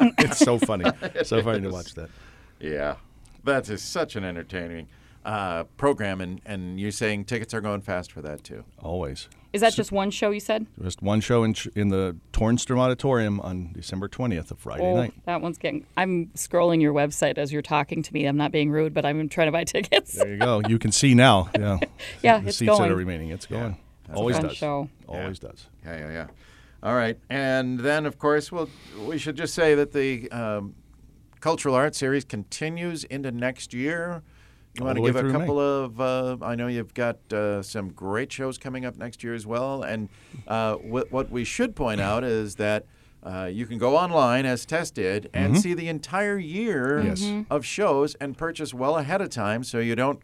it's 0.18 0.38
so 0.38 0.58
funny, 0.58 0.90
so 1.22 1.42
funny 1.42 1.60
to 1.60 1.70
watch 1.70 1.94
that. 1.94 2.10
Yeah, 2.58 2.96
that 3.44 3.70
is 3.70 3.82
such 3.82 4.16
an 4.16 4.24
entertaining 4.24 4.88
uh, 5.24 5.64
program, 5.76 6.20
and, 6.20 6.40
and 6.44 6.80
you're 6.80 6.90
saying 6.90 7.24
tickets 7.26 7.54
are 7.54 7.60
going 7.60 7.80
fast 7.80 8.10
for 8.12 8.22
that 8.22 8.42
too. 8.44 8.64
Always. 8.82 9.28
Is 9.52 9.60
that 9.60 9.74
just 9.74 9.92
one 9.92 10.10
show 10.10 10.30
you 10.30 10.40
said? 10.40 10.66
Just 10.82 11.02
one 11.02 11.20
show 11.20 11.44
in, 11.44 11.54
in 11.76 11.88
the 11.88 12.16
Tornstrom 12.32 12.78
Auditorium 12.78 13.38
on 13.40 13.70
December 13.74 14.08
20th, 14.08 14.50
a 14.50 14.54
Friday 14.54 14.82
Oh, 14.82 14.96
night. 14.96 15.12
that 15.26 15.42
one's 15.42 15.58
getting. 15.58 15.86
I'm 15.96 16.28
scrolling 16.28 16.80
your 16.80 16.94
website 16.94 17.36
as 17.36 17.52
you're 17.52 17.60
talking 17.60 18.02
to 18.02 18.14
me. 18.14 18.24
I'm 18.24 18.38
not 18.38 18.50
being 18.50 18.70
rude, 18.70 18.94
but 18.94 19.04
I'm 19.04 19.28
trying 19.28 19.48
to 19.48 19.52
buy 19.52 19.64
tickets. 19.64 20.14
There 20.14 20.28
you 20.28 20.38
go. 20.38 20.62
You 20.66 20.78
can 20.78 20.90
see 20.92 21.14
now. 21.14 21.50
Yeah, 21.58 21.78
Yeah, 22.22 22.38
the 22.40 22.48
it's 22.48 22.56
seats 22.56 22.78
that 22.78 22.90
are 22.90 22.94
remaining. 22.96 23.28
It's 23.28 23.44
going. 23.46 23.76
that's 24.06 24.18
Always 24.18 24.38
does. 24.38 24.56
show. 24.56 24.88
Always 25.06 25.38
does. 25.38 25.66
Yeah, 25.84 25.98
yeah, 25.98 26.12
yeah. 26.12 26.26
All 26.82 26.94
right, 26.96 27.16
and 27.30 27.78
then 27.78 28.06
of 28.06 28.18
course, 28.18 28.50
well, 28.50 28.68
we 29.06 29.16
should 29.18 29.36
just 29.36 29.54
say 29.54 29.74
that 29.76 29.92
the 29.92 30.28
um, 30.32 30.74
cultural 31.40 31.74
arts 31.76 31.98
series 31.98 32.24
continues 32.24 33.04
into 33.04 33.30
next 33.30 33.72
year. 33.74 34.22
You 34.78 34.84
want 34.84 34.96
to 34.96 35.04
give 35.04 35.16
a 35.16 35.20
through 35.20 35.32
May. 35.32 35.38
couple 35.40 35.60
of? 35.60 36.00
Uh, 36.00 36.36
I 36.42 36.54
know 36.54 36.66
you've 36.66 36.94
got 36.94 37.18
uh, 37.32 37.62
some 37.62 37.90
great 37.90 38.32
shows 38.32 38.56
coming 38.58 38.84
up 38.86 38.96
next 38.96 39.22
year 39.22 39.34
as 39.34 39.46
well. 39.46 39.82
And 39.82 40.08
uh, 40.48 40.76
what, 40.76 41.12
what 41.12 41.30
we 41.30 41.44
should 41.44 41.74
point 41.76 42.00
out 42.00 42.24
is 42.24 42.56
that. 42.56 42.86
Uh, 43.24 43.44
you 43.44 43.66
can 43.66 43.78
go 43.78 43.96
online 43.96 44.44
as 44.44 44.66
Tess 44.66 44.90
did 44.90 45.30
and 45.32 45.56
see 45.56 45.74
the 45.74 45.86
entire 45.88 46.36
year 46.38 46.98
Mm-hmm. 46.98 47.06
Yes. 47.06 47.22
Mm-hmm. 47.22 47.52
of 47.52 47.64
shows 47.64 48.16
and 48.16 48.36
purchase 48.36 48.74
well 48.74 48.96
ahead 48.98 49.20
of 49.20 49.30
time 49.30 49.62
so 49.62 49.78
you 49.78 49.94
don't 49.94 50.18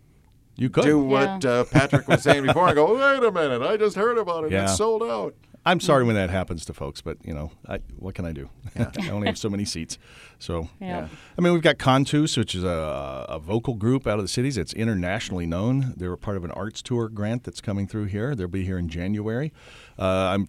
You 0.56 0.68
could. 0.68 0.82
do 0.82 0.98
what 0.98 1.44
Yeah. 1.44 1.50
uh, 1.50 1.64
Patrick 1.64 2.08
was 2.08 2.24
saying 2.24 2.44
before 2.44 2.66
and 2.66 2.74
go, 2.74 2.92
wait 2.96 3.22
a 3.22 3.30
minute, 3.30 3.62
I 3.62 3.76
just 3.76 3.94
heard 3.94 4.18
about 4.18 4.46
it. 4.46 4.50
Yeah. 4.50 4.64
It's 4.64 4.76
sold 4.78 5.04
out. 5.04 5.36
I'm 5.70 5.80
sorry 5.80 6.04
when 6.04 6.14
that 6.16 6.30
happens 6.30 6.64
to 6.66 6.74
folks, 6.74 7.00
but 7.00 7.18
you 7.24 7.34
know, 7.34 7.50
I, 7.68 7.78
what 7.98 8.14
can 8.14 8.24
I 8.24 8.32
do? 8.32 8.48
I 8.78 9.10
only 9.10 9.26
have 9.26 9.38
so 9.38 9.48
many 9.50 9.64
seats. 9.64 9.98
So, 10.38 10.68
Yeah. 10.80 11.08
I 11.36 11.40
mean, 11.40 11.52
we've 11.52 11.62
got 11.62 11.78
Cantus, 11.78 12.36
which 12.36 12.54
is 12.54 12.64
a, 12.64 13.26
a 13.28 13.38
vocal 13.38 13.74
group 13.74 14.06
out 14.06 14.18
of 14.18 14.24
the 14.24 14.28
cities. 14.28 14.56
It's 14.56 14.72
internationally 14.72 15.46
known. 15.46 15.94
They're 15.96 16.16
part 16.16 16.36
of 16.36 16.44
an 16.44 16.50
arts 16.52 16.80
tour 16.82 17.08
grant 17.08 17.44
that's 17.44 17.60
coming 17.60 17.86
through 17.86 18.06
here. 18.06 18.34
They'll 18.34 18.48
be 18.48 18.64
here 18.64 18.78
in 18.78 18.88
January. 18.88 19.52
Uh, 19.98 20.02
I'm. 20.34 20.48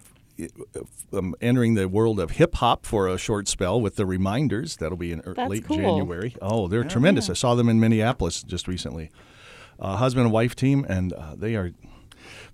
I'm 1.12 1.36
entering 1.42 1.74
the 1.74 1.90
world 1.90 2.18
of 2.18 2.32
hip 2.32 2.56
hop 2.56 2.86
for 2.86 3.10
a 3.10 3.18
short 3.18 3.50
spell 3.50 3.82
with 3.82 3.98
the 3.98 4.06
Reminders. 4.06 4.78
That'll 4.78 4.98
be 4.98 5.12
in 5.12 5.22
er- 5.28 5.34
That's 5.36 5.50
late 5.50 5.66
cool. 5.66 5.76
January. 5.76 6.34
Oh, 6.42 6.70
they're 6.70 6.86
tremendous. 6.86 7.30
I 7.30 7.34
saw 7.34 7.56
them 7.56 7.68
in 7.68 7.78
Minneapolis 7.82 8.42
just 8.44 8.66
recently. 8.66 9.12
Uh, 9.80 9.98
husband 9.98 10.26
and 10.28 10.34
wife 10.34 10.56
team, 10.56 10.86
and 10.88 11.12
uh, 11.12 11.36
they 11.36 11.56
are 11.58 11.72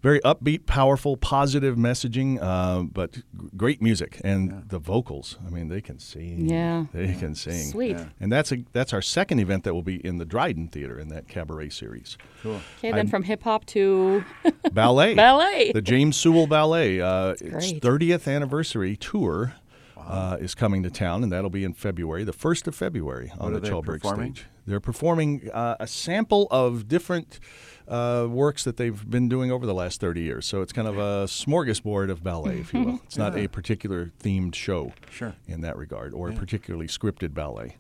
very 0.02 0.20
upbeat, 0.22 0.66
powerful, 0.66 1.18
positive 1.18 1.75
messaging, 1.75 2.40
uh, 2.42 2.84
but 2.84 3.20
great 3.56 3.82
music 3.82 4.22
and 4.24 4.68
the 4.70 4.80
vocals. 4.80 5.38
I 5.46 5.50
mean, 5.50 5.70
they 5.70 5.82
can 5.82 6.00
sing. 6.00 6.50
Yeah. 6.50 6.86
they 6.94 7.14
can 7.14 7.36
sing. 7.36 7.72
Sweet. 7.72 7.98
And 8.20 8.32
that's 8.32 8.52
a 8.52 8.64
that's 8.72 8.94
our 8.94 9.02
second 9.02 9.40
event 9.40 9.64
that 9.64 9.74
will 9.74 9.84
be 9.84 10.06
in 10.06 10.18
the 10.18 10.25
Dryden 10.25 10.68
Theater 10.68 11.00
in 11.00 11.08
that 11.10 11.28
cabaret 11.28 11.70
series. 11.70 12.18
Cool. 12.44 12.62
Okay, 12.80 12.92
then 12.92 13.08
from 13.08 13.24
hip 13.24 13.44
hop 13.44 13.66
to 13.68 14.24
Ballet. 14.72 15.16
ballet. 15.16 15.72
The 15.72 15.82
James 15.82 16.16
Sewell 16.18 16.48
Ballet. 16.48 17.02
Uh, 17.02 17.30
its 17.40 17.74
30th 17.74 18.34
anniversary 18.34 18.96
tour. 18.96 19.54
Uh, 19.98 20.38
is 20.40 20.54
coming 20.54 20.84
to 20.84 20.92
town, 20.92 21.24
and 21.24 21.32
that'll 21.32 21.50
be 21.50 21.64
in 21.64 21.74
February, 21.74 22.24
the 22.24 22.32
first 22.32 22.68
of 22.68 22.75
February, 22.75 23.32
on 23.40 23.40
What 23.40 23.48
are 23.48 23.54
the 23.56 23.60
they 23.62 23.70
Chalberg 23.70 24.06
stage. 24.06 24.46
They're 24.68 24.80
performing 24.80 25.50
uh, 25.52 25.78
a 25.80 25.88
sample 25.88 26.48
of 26.52 26.88
different 26.88 27.40
uh, 27.88 28.27
works 28.30 28.63
that 28.63 28.77
they've 28.77 29.10
been 29.10 29.30
doing 29.30 29.51
over 29.51 29.65
the 29.65 29.74
last 29.74 30.01
30 30.01 30.22
years. 30.22 30.46
So 30.46 30.62
it's 30.62 30.74
kind 30.74 30.88
of 30.88 30.98
a 30.98 31.25
smorgasbord 31.25 32.10
of 32.10 32.24
ballet, 32.24 32.60
if 32.60 32.74
you 32.74 32.82
will. 32.84 33.00
It's 33.06 33.18
not 33.18 33.38
a 33.38 33.48
particular 33.48 34.12
themed 34.24 34.56
show 34.56 34.94
Sure. 35.12 35.36
in 35.48 35.62
that 35.62 35.77
regard, 35.77 36.13
or 36.13 36.30
a 36.30 36.34
particularly 36.34 36.88
scripted 36.88 37.34
ballet. 37.34 37.77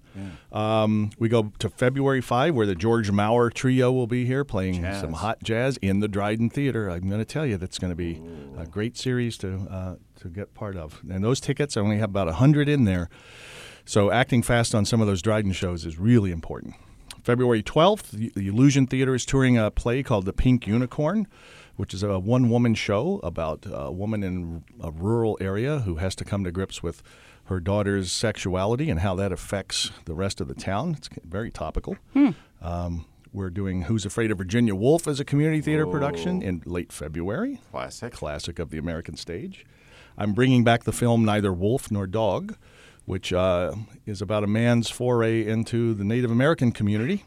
Um, 0.53 1.09
we 1.19 1.27
go 1.27 1.51
to 1.59 1.69
February 1.69 2.21
5, 2.21 2.55
where 2.55 2.65
the 2.65 2.75
George 2.75 3.11
Maurer 3.11 3.49
Trio 3.49 3.91
will 3.91 4.07
be 4.07 4.25
here 4.25 4.45
playing 4.45 4.81
Jazz. 4.81 5.01
some 5.01 5.13
hot 5.13 5.43
jazz 5.43 5.77
in 5.81 5.99
the 5.99 6.07
Dryden 6.07 6.49
Theater. 6.49 6.89
I'm 6.89 7.09
going 7.09 7.19
to 7.19 7.25
tell 7.25 7.45
you 7.45 7.57
that's 7.57 7.77
going 7.79 7.91
to 7.91 7.95
be 7.97 8.21
a 8.57 8.65
great 8.65 8.95
series 8.97 9.37
to 9.39 9.55
uh, 9.69 9.95
to 10.21 10.29
get 10.29 10.53
part 10.53 10.77
of. 10.77 11.01
And 11.09 11.21
those 11.23 11.41
tickets, 11.41 11.75
I 11.75 11.81
only 11.81 11.97
have 11.97 12.09
about 12.11 12.27
100 12.27 12.69
in 12.69 12.85
there. 12.85 13.09
So 13.83 14.09
acting 14.09 14.41
fast 14.41 14.73
on 14.73 14.85
some 14.85 15.01
of 15.01 15.07
those 15.07 15.21
Dryden 15.21 15.51
shows 15.51 15.85
is 15.85 15.99
really 15.99 16.31
important. 16.31 16.75
February 17.25 17.63
12th, 17.63 18.11
the, 18.11 18.31
Illusion 18.35 18.85
Theater 18.85 19.15
is 19.15 19.25
touring 19.25 19.57
a 19.57 19.71
play 19.71 20.03
called 20.03 20.25
The 20.25 20.31
Pink 20.31 20.67
Unicorn, 20.67 21.25
which 21.75 21.91
is 21.91 22.03
a 22.03 22.19
one 22.19 22.51
woman 22.51 22.75
show 22.75 23.19
about 23.23 23.65
a 23.65 23.91
woman 23.91 24.21
in 24.21 24.63
a 24.79 24.91
rural 24.91 25.35
area 25.41 25.79
who 25.79 25.95
has 25.95 26.13
to 26.17 26.23
come 26.23 26.43
to 26.43 26.51
grips 26.51 26.83
with 26.83 27.01
her 27.45 27.59
daughter's 27.59 28.11
sexuality 28.11 28.91
and 28.91 28.99
how 28.99 29.15
that 29.15 29.31
affects 29.31 29.89
the 30.05 30.13
rest 30.13 30.39
of 30.39 30.47
the 30.47 30.53
town. 30.53 30.93
It's 30.99 31.09
very 31.23 31.49
topical. 31.49 31.97
Um, 32.61 33.05
we're 33.33 33.49
doing 33.49 33.83
Who's 33.83 34.05
Afraid 34.05 34.29
of 34.29 34.37
Virginia 34.37 34.75
Woolf 34.75 35.07
as 35.07 35.19
a 35.19 35.25
community 35.25 35.61
theater 35.61 35.87
production 35.87 36.43
in 36.43 36.61
late 36.63 36.93
February 36.93 37.59
Classic. 37.71 38.13
classic 38.13 38.59
of 38.59 38.69
the 38.69 38.77
American 38.77 39.17
stage. 39.17 39.65
I'm 40.15 40.33
bringing 40.33 40.63
back 40.63 40.83
the 40.83 40.93
film 40.93 41.25
Neither 41.25 41.51
Wolf 41.51 41.89
Nor 41.89 42.05
Dog, 42.05 42.55
which 43.05 43.31
uh, 43.33 43.73
is 44.05 44.21
about 44.21 44.43
a 44.43 44.47
man's 44.47 44.89
foray 44.89 45.45
into 45.45 45.93
the 45.93 46.03
Native 46.03 46.31
American 46.31 46.71
community, 46.71 47.23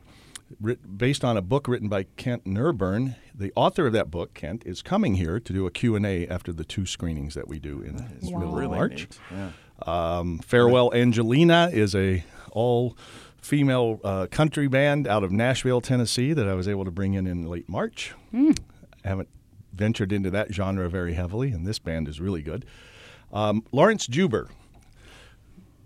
writ- 0.60 0.98
based 0.98 1.24
on 1.24 1.36
a 1.36 1.42
book 1.42 1.68
written 1.68 1.88
by 1.88 2.04
Kent 2.16 2.44
Nerburn. 2.44 3.16
The 3.34 3.52
author 3.54 3.86
of 3.86 3.92
that 3.92 4.10
book, 4.10 4.34
Kent, 4.34 4.64
is 4.66 4.82
coming 4.82 5.14
here 5.14 5.38
to 5.38 5.52
do 5.52 5.66
a 5.66 5.70
Q&A 5.70 6.26
after 6.26 6.52
the 6.52 6.64
two 6.64 6.86
screenings 6.86 7.34
that 7.34 7.46
we 7.48 7.58
do 7.58 7.80
in 7.80 7.96
the 7.96 8.02
middle 8.22 8.48
of 8.48 8.54
Really 8.54 8.76
March. 8.76 9.08
Yeah. 9.30 9.50
Um, 9.86 10.38
Farewell 10.40 10.92
Angelina 10.92 11.70
is 11.72 11.94
a 11.94 12.24
all 12.50 12.96
female 13.40 14.00
uh, 14.02 14.26
country 14.30 14.66
band 14.66 15.06
out 15.06 15.22
of 15.22 15.30
Nashville, 15.30 15.80
Tennessee 15.80 16.32
that 16.32 16.48
I 16.48 16.54
was 16.54 16.66
able 16.66 16.84
to 16.84 16.90
bring 16.90 17.14
in 17.14 17.26
in 17.28 17.46
late 17.46 17.68
March. 17.68 18.12
I 18.34 19.08
haven't 19.08 19.28
ventured 19.72 20.12
into 20.12 20.30
that 20.30 20.52
genre 20.52 20.88
very 20.88 21.14
heavily, 21.14 21.52
and 21.52 21.64
this 21.64 21.78
band 21.78 22.08
is 22.08 22.20
really 22.20 22.42
good. 22.42 22.64
Um, 23.32 23.62
Laurence 23.70 24.08
Juber, 24.08 24.48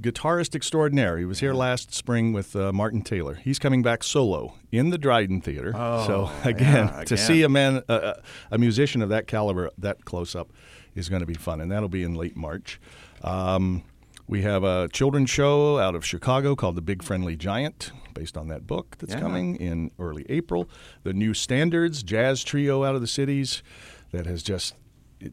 guitarist 0.02 0.54
extraordinaire. 0.54 1.16
He 1.18 1.24
was 1.24 1.40
here 1.40 1.54
last 1.54 1.94
spring 1.94 2.32
with 2.32 2.54
uh, 2.56 2.72
Martin 2.72 3.02
Taylor. 3.02 3.34
He's 3.34 3.58
coming 3.58 3.82
back 3.82 4.02
solo 4.02 4.54
in 4.70 4.90
the 4.90 4.98
Dryden 4.98 5.40
Theater. 5.40 5.72
Oh, 5.74 6.06
so 6.06 6.30
again, 6.48 6.88
yeah, 6.88 7.04
to 7.04 7.14
again. 7.14 7.18
see 7.18 7.42
a 7.42 7.48
man, 7.48 7.82
uh, 7.88 7.92
uh, 7.92 8.14
a 8.50 8.58
musician 8.58 9.00
of 9.02 9.08
that 9.10 9.26
caliber, 9.26 9.70
that 9.78 10.04
close 10.04 10.34
up, 10.34 10.50
is 10.94 11.08
going 11.08 11.20
to 11.20 11.26
be 11.26 11.34
fun, 11.34 11.60
and 11.60 11.70
that'll 11.70 11.88
be 11.88 12.02
in 12.02 12.14
late 12.14 12.36
March. 12.36 12.80
Um, 13.22 13.82
we 14.26 14.42
have 14.42 14.64
a 14.64 14.88
children's 14.92 15.30
show 15.30 15.78
out 15.78 15.94
of 15.94 16.04
Chicago 16.04 16.54
called 16.56 16.76
The 16.76 16.82
Big 16.82 17.02
Friendly 17.02 17.36
Giant, 17.36 17.92
based 18.14 18.36
on 18.36 18.48
that 18.48 18.66
book 18.66 18.96
that's 18.98 19.14
Yeah. 19.14 19.20
coming 19.20 19.56
in 19.56 19.90
early 19.98 20.26
April. 20.28 20.68
The 21.02 21.12
New 21.12 21.32
Standards 21.34 22.02
Jazz 22.02 22.44
Trio 22.44 22.84
out 22.84 22.94
of 22.94 23.00
the 23.00 23.06
cities 23.06 23.62
that 24.10 24.26
has 24.26 24.42
just 24.42 24.74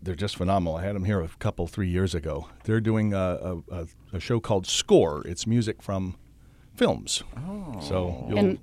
they're 0.02 0.16
just 0.16 0.36
phenomenal. 0.38 0.76
I 0.78 0.84
had 0.84 0.96
them 0.96 1.06
here 1.06 1.22
a 1.22 1.28
couple 1.40 1.68
three 1.68 1.90
years 1.90 2.14
ago. 2.16 2.48
They're 2.66 2.82
doing 2.82 3.14
a, 3.14 3.18
a, 3.18 3.58
a, 3.72 3.88
a 4.14 4.20
show 4.20 4.40
called 4.40 4.68
Score. 4.68 5.26
It's 5.28 5.46
music 5.48 5.82
from 5.82 6.16
films. 6.76 7.24
Oh, 7.38 7.80
so 7.82 8.26
you'll, 8.30 8.38
And 8.40 8.60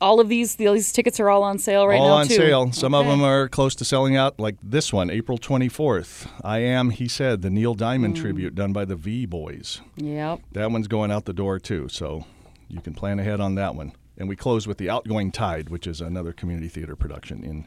all 0.00 0.18
of 0.20 0.28
these 0.28 0.56
these 0.56 0.92
tickets 0.92 1.20
are 1.20 1.28
all 1.28 1.42
on 1.42 1.58
sale 1.58 1.86
right 1.86 1.98
all 2.00 2.06
now 2.06 2.12
All 2.12 2.18
on 2.20 2.28
too. 2.28 2.34
sale. 2.36 2.72
Some 2.72 2.94
of 2.94 3.06
them 3.06 3.22
are 3.22 3.48
close 3.48 3.74
to 3.76 3.84
selling 3.84 4.16
out, 4.16 4.38
like 4.40 4.56
this 4.62 4.92
one, 4.92 5.10
April 5.10 5.36
24th. 5.38 6.26
I 6.42 6.58
am, 6.60 6.90
he 6.90 7.06
said, 7.08 7.42
the 7.42 7.50
Neil 7.50 7.74
Diamond 7.74 8.16
Mm. 8.16 8.20
tribute 8.20 8.54
done 8.54 8.72
by 8.72 8.84
the 8.86 8.96
V 8.96 9.26
Boys. 9.26 9.80
Yep. 9.96 10.40
That 10.52 10.70
one's 10.70 10.88
going 10.88 11.10
out 11.10 11.26
the 11.26 11.32
door 11.34 11.58
too, 11.58 11.88
so 11.88 12.24
you 12.68 12.80
can 12.80 12.94
plan 12.94 13.18
ahead 13.18 13.40
on 13.40 13.54
that 13.56 13.74
one. 13.74 13.92
and 14.16 14.28
we 14.28 14.36
close 14.36 14.66
with 14.66 14.76
the 14.78 14.90
Outgoing 14.90 15.30
Tide, 15.32 15.70
which 15.70 15.86
is 15.86 16.00
another 16.02 16.32
community 16.34 16.68
theater 16.68 16.94
production 16.96 17.42
in 17.42 17.64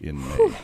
in 0.00 0.18
May. 0.18 0.56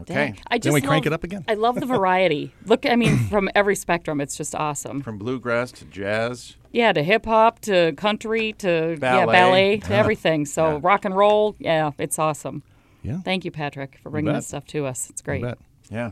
Okay. 0.00 0.14
Dang. 0.14 0.38
I 0.48 0.58
just 0.58 0.64
Then 0.64 0.74
we 0.74 0.80
crank 0.82 1.04
love- 1.06 1.12
it 1.12 1.14
up 1.14 1.24
again. 1.24 1.44
I 1.48 1.54
love 1.54 1.76
the 1.80 1.86
variety. 1.86 2.52
Look, 2.66 2.84
I 2.86 2.96
mean, 2.96 3.16
from 3.30 3.48
every 3.54 3.74
spectrum, 3.76 4.20
it's 4.20 4.36
just 4.36 4.54
awesome. 4.54 5.00
From 5.02 5.16
bluegrass 5.18 5.72
to 5.72 5.84
jazz. 5.86 6.56
Yeah, 6.72 6.92
to 6.92 7.02
hip 7.02 7.24
hop, 7.24 7.60
to 7.60 7.92
country, 7.96 8.52
to 8.58 8.90
yeah, 8.90 8.96
Ballet. 8.96 9.32
ballet, 9.32 9.76
to 9.78 9.94
everything. 9.94 10.44
So 10.44 10.72
Yeah. 10.72 10.78
rock 10.82 11.04
and 11.06 11.16
roll, 11.16 11.56
yeah, 11.58 11.92
it's 11.98 12.18
awesome. 12.18 12.62
Yeah. 13.02 13.20
Thank 13.20 13.44
you, 13.46 13.50
Patrick, 13.50 13.98
for 14.02 14.10
bringing 14.10 14.32
bet. 14.32 14.40
this 14.40 14.48
stuff 14.48 14.66
to 14.66 14.84
us. 14.84 15.08
It's 15.08 15.22
great. 15.22 15.42
bet. 15.42 15.58
Yeah. 15.90 16.10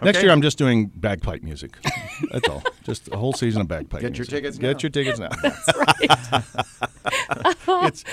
Next 0.00 0.22
year, 0.22 0.30
I'm 0.30 0.42
just 0.42 0.56
doing 0.58 0.86
bagpipe 0.94 1.42
music. 1.42 1.76
That's 2.30 2.48
all. 2.48 2.62
Just 2.84 3.08
a 3.12 3.16
whole 3.16 3.32
season 3.32 3.60
of 3.62 3.66
bagpipe. 3.68 4.00
Get 4.00 4.16
your 4.16 4.26
tickets 4.26 4.56
Get 4.56 4.74
now. 4.76 4.78
your 4.80 4.90
tickets 4.90 5.18
now. 5.18 5.28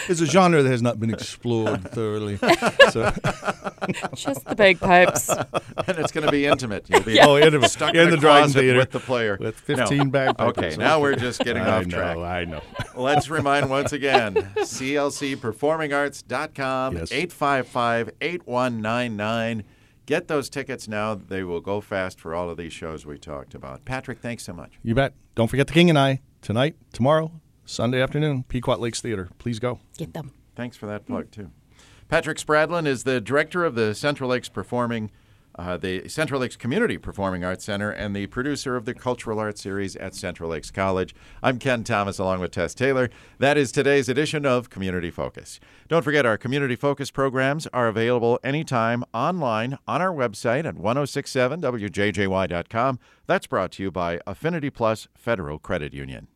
It's, 0.08 0.10
it's 0.10 0.22
a 0.22 0.26
genre 0.26 0.64
that 0.64 0.70
has 0.70 0.82
not 0.82 1.00
been 1.00 1.14
explored 1.14 1.90
thoroughly. 1.92 2.38
So, 2.38 3.12
Just 4.16 4.46
the 4.46 4.56
bagpipes. 4.56 5.30
and 5.30 6.00
it's 6.00 6.12
going 6.12 6.26
to 6.26 6.32
be 6.32 6.46
intimate. 6.46 6.90
You'll 6.90 7.04
be 7.04 7.20
oh, 7.20 7.36
in, 7.36 7.62
stuck 7.68 7.94
in 7.94 8.02
in, 8.02 8.10
the 8.10 8.18
a 8.18 8.20
Dryden 8.20 8.44
closet 8.44 8.60
Theater 8.60 8.80
with 8.80 8.92
the 8.92 9.00
player. 9.00 9.38
with 9.40 9.70
No. 9.70 9.76
15 9.78 10.10
bagpipers. 10.10 10.74
Okay, 10.74 10.78
now 10.78 11.00
we're 11.00 11.16
just 11.16 11.40
getting 11.42 11.64
I 11.64 11.78
off 11.80 11.86
know, 11.86 11.98
track. 11.98 12.18
I 12.18 12.46
know. 12.46 12.62
Let's 12.96 13.30
remind 13.30 13.70
once 13.70 13.94
again 13.94 14.34
clcperformingarts.com, 14.56 16.98
Yes. 16.98 17.12
855 17.12 18.10
8199. 18.22 19.64
Get 20.06 20.28
those 20.28 20.50
tickets 20.50 20.88
now. 20.88 21.16
They 21.16 21.44
will 21.44 21.62
go 21.62 21.82
fast 21.82 22.20
for 22.20 22.36
all 22.36 22.50
of 22.50 22.58
these 22.58 22.74
shows 22.74 23.06
we 23.06 23.18
talked 23.18 23.56
about. 23.56 23.86
Patrick, 23.86 24.20
thanks 24.20 24.44
so 24.44 24.54
much. 24.54 24.74
You 24.84 24.94
bet. 24.94 25.14
Don't 25.34 25.48
forget 25.48 25.68
the 25.68 25.74
King 25.74 25.90
and 25.90 25.98
I 26.00 26.22
tonight, 26.42 26.76
tomorrow, 26.94 27.32
Sunday 27.66 28.02
afternoon, 28.02 28.46
Pequot 28.48 28.78
Lakes 28.78 29.02
Theater. 29.02 29.28
Please 29.40 29.60
go. 29.60 29.80
Get 29.98 30.14
them. 30.14 30.32
Thanks 30.56 30.78
for 30.78 30.86
that 30.86 31.06
plug, 31.06 31.32
too. 31.32 31.52
Patrick 32.08 32.38
Spradlin 32.38 32.86
is 32.86 33.04
the 33.04 33.20
director 33.20 33.66
of 33.66 33.74
the 33.76 33.96
Central 33.96 34.30
Lakes 34.30 34.48
Performing, 34.48 35.10
uh, 35.58 35.76
the 35.76 36.08
Central 36.08 36.40
Lakes 36.40 36.56
Community 36.56 37.00
Performing 37.00 37.44
Arts 37.44 37.66
Center, 37.66 37.90
and 37.90 38.16
the 38.16 38.28
producer 38.28 38.76
of 38.76 38.86
the 38.86 38.94
Cultural 38.94 39.40
Arts 39.40 39.60
Series 39.62 39.96
at 39.96 40.14
Central 40.14 40.52
Lakes 40.52 40.70
College. 40.70 41.16
I'm 41.42 41.58
Ken 41.58 41.84
Thomas, 41.84 42.20
along 42.20 42.42
with 42.42 42.52
Tess 42.52 42.76
Taylor. 42.76 43.10
That 43.40 43.58
is 43.58 43.72
today's 43.72 44.08
edition 44.08 44.46
of 44.46 44.70
Community 44.70 45.10
Focus. 45.10 45.60
Don't 45.88 46.04
forget, 46.04 46.28
our 46.28 46.38
Community 46.38 46.76
Focus 46.76 47.10
programs 47.10 47.66
are 47.68 47.88
available 47.88 48.40
anytime 48.44 49.04
online 49.14 49.80
on 49.88 50.04
our 50.04 50.14
website 50.14 50.66
at 50.66 50.76
1067wjjy.com. 50.76 53.00
That's 53.26 53.48
brought 53.48 53.72
to 53.72 53.82
you 53.82 53.90
by 53.90 54.20
Affinity 54.28 54.70
Plus 54.70 55.08
Federal 55.16 55.58
Credit 55.58 55.92
Union. 55.92 56.28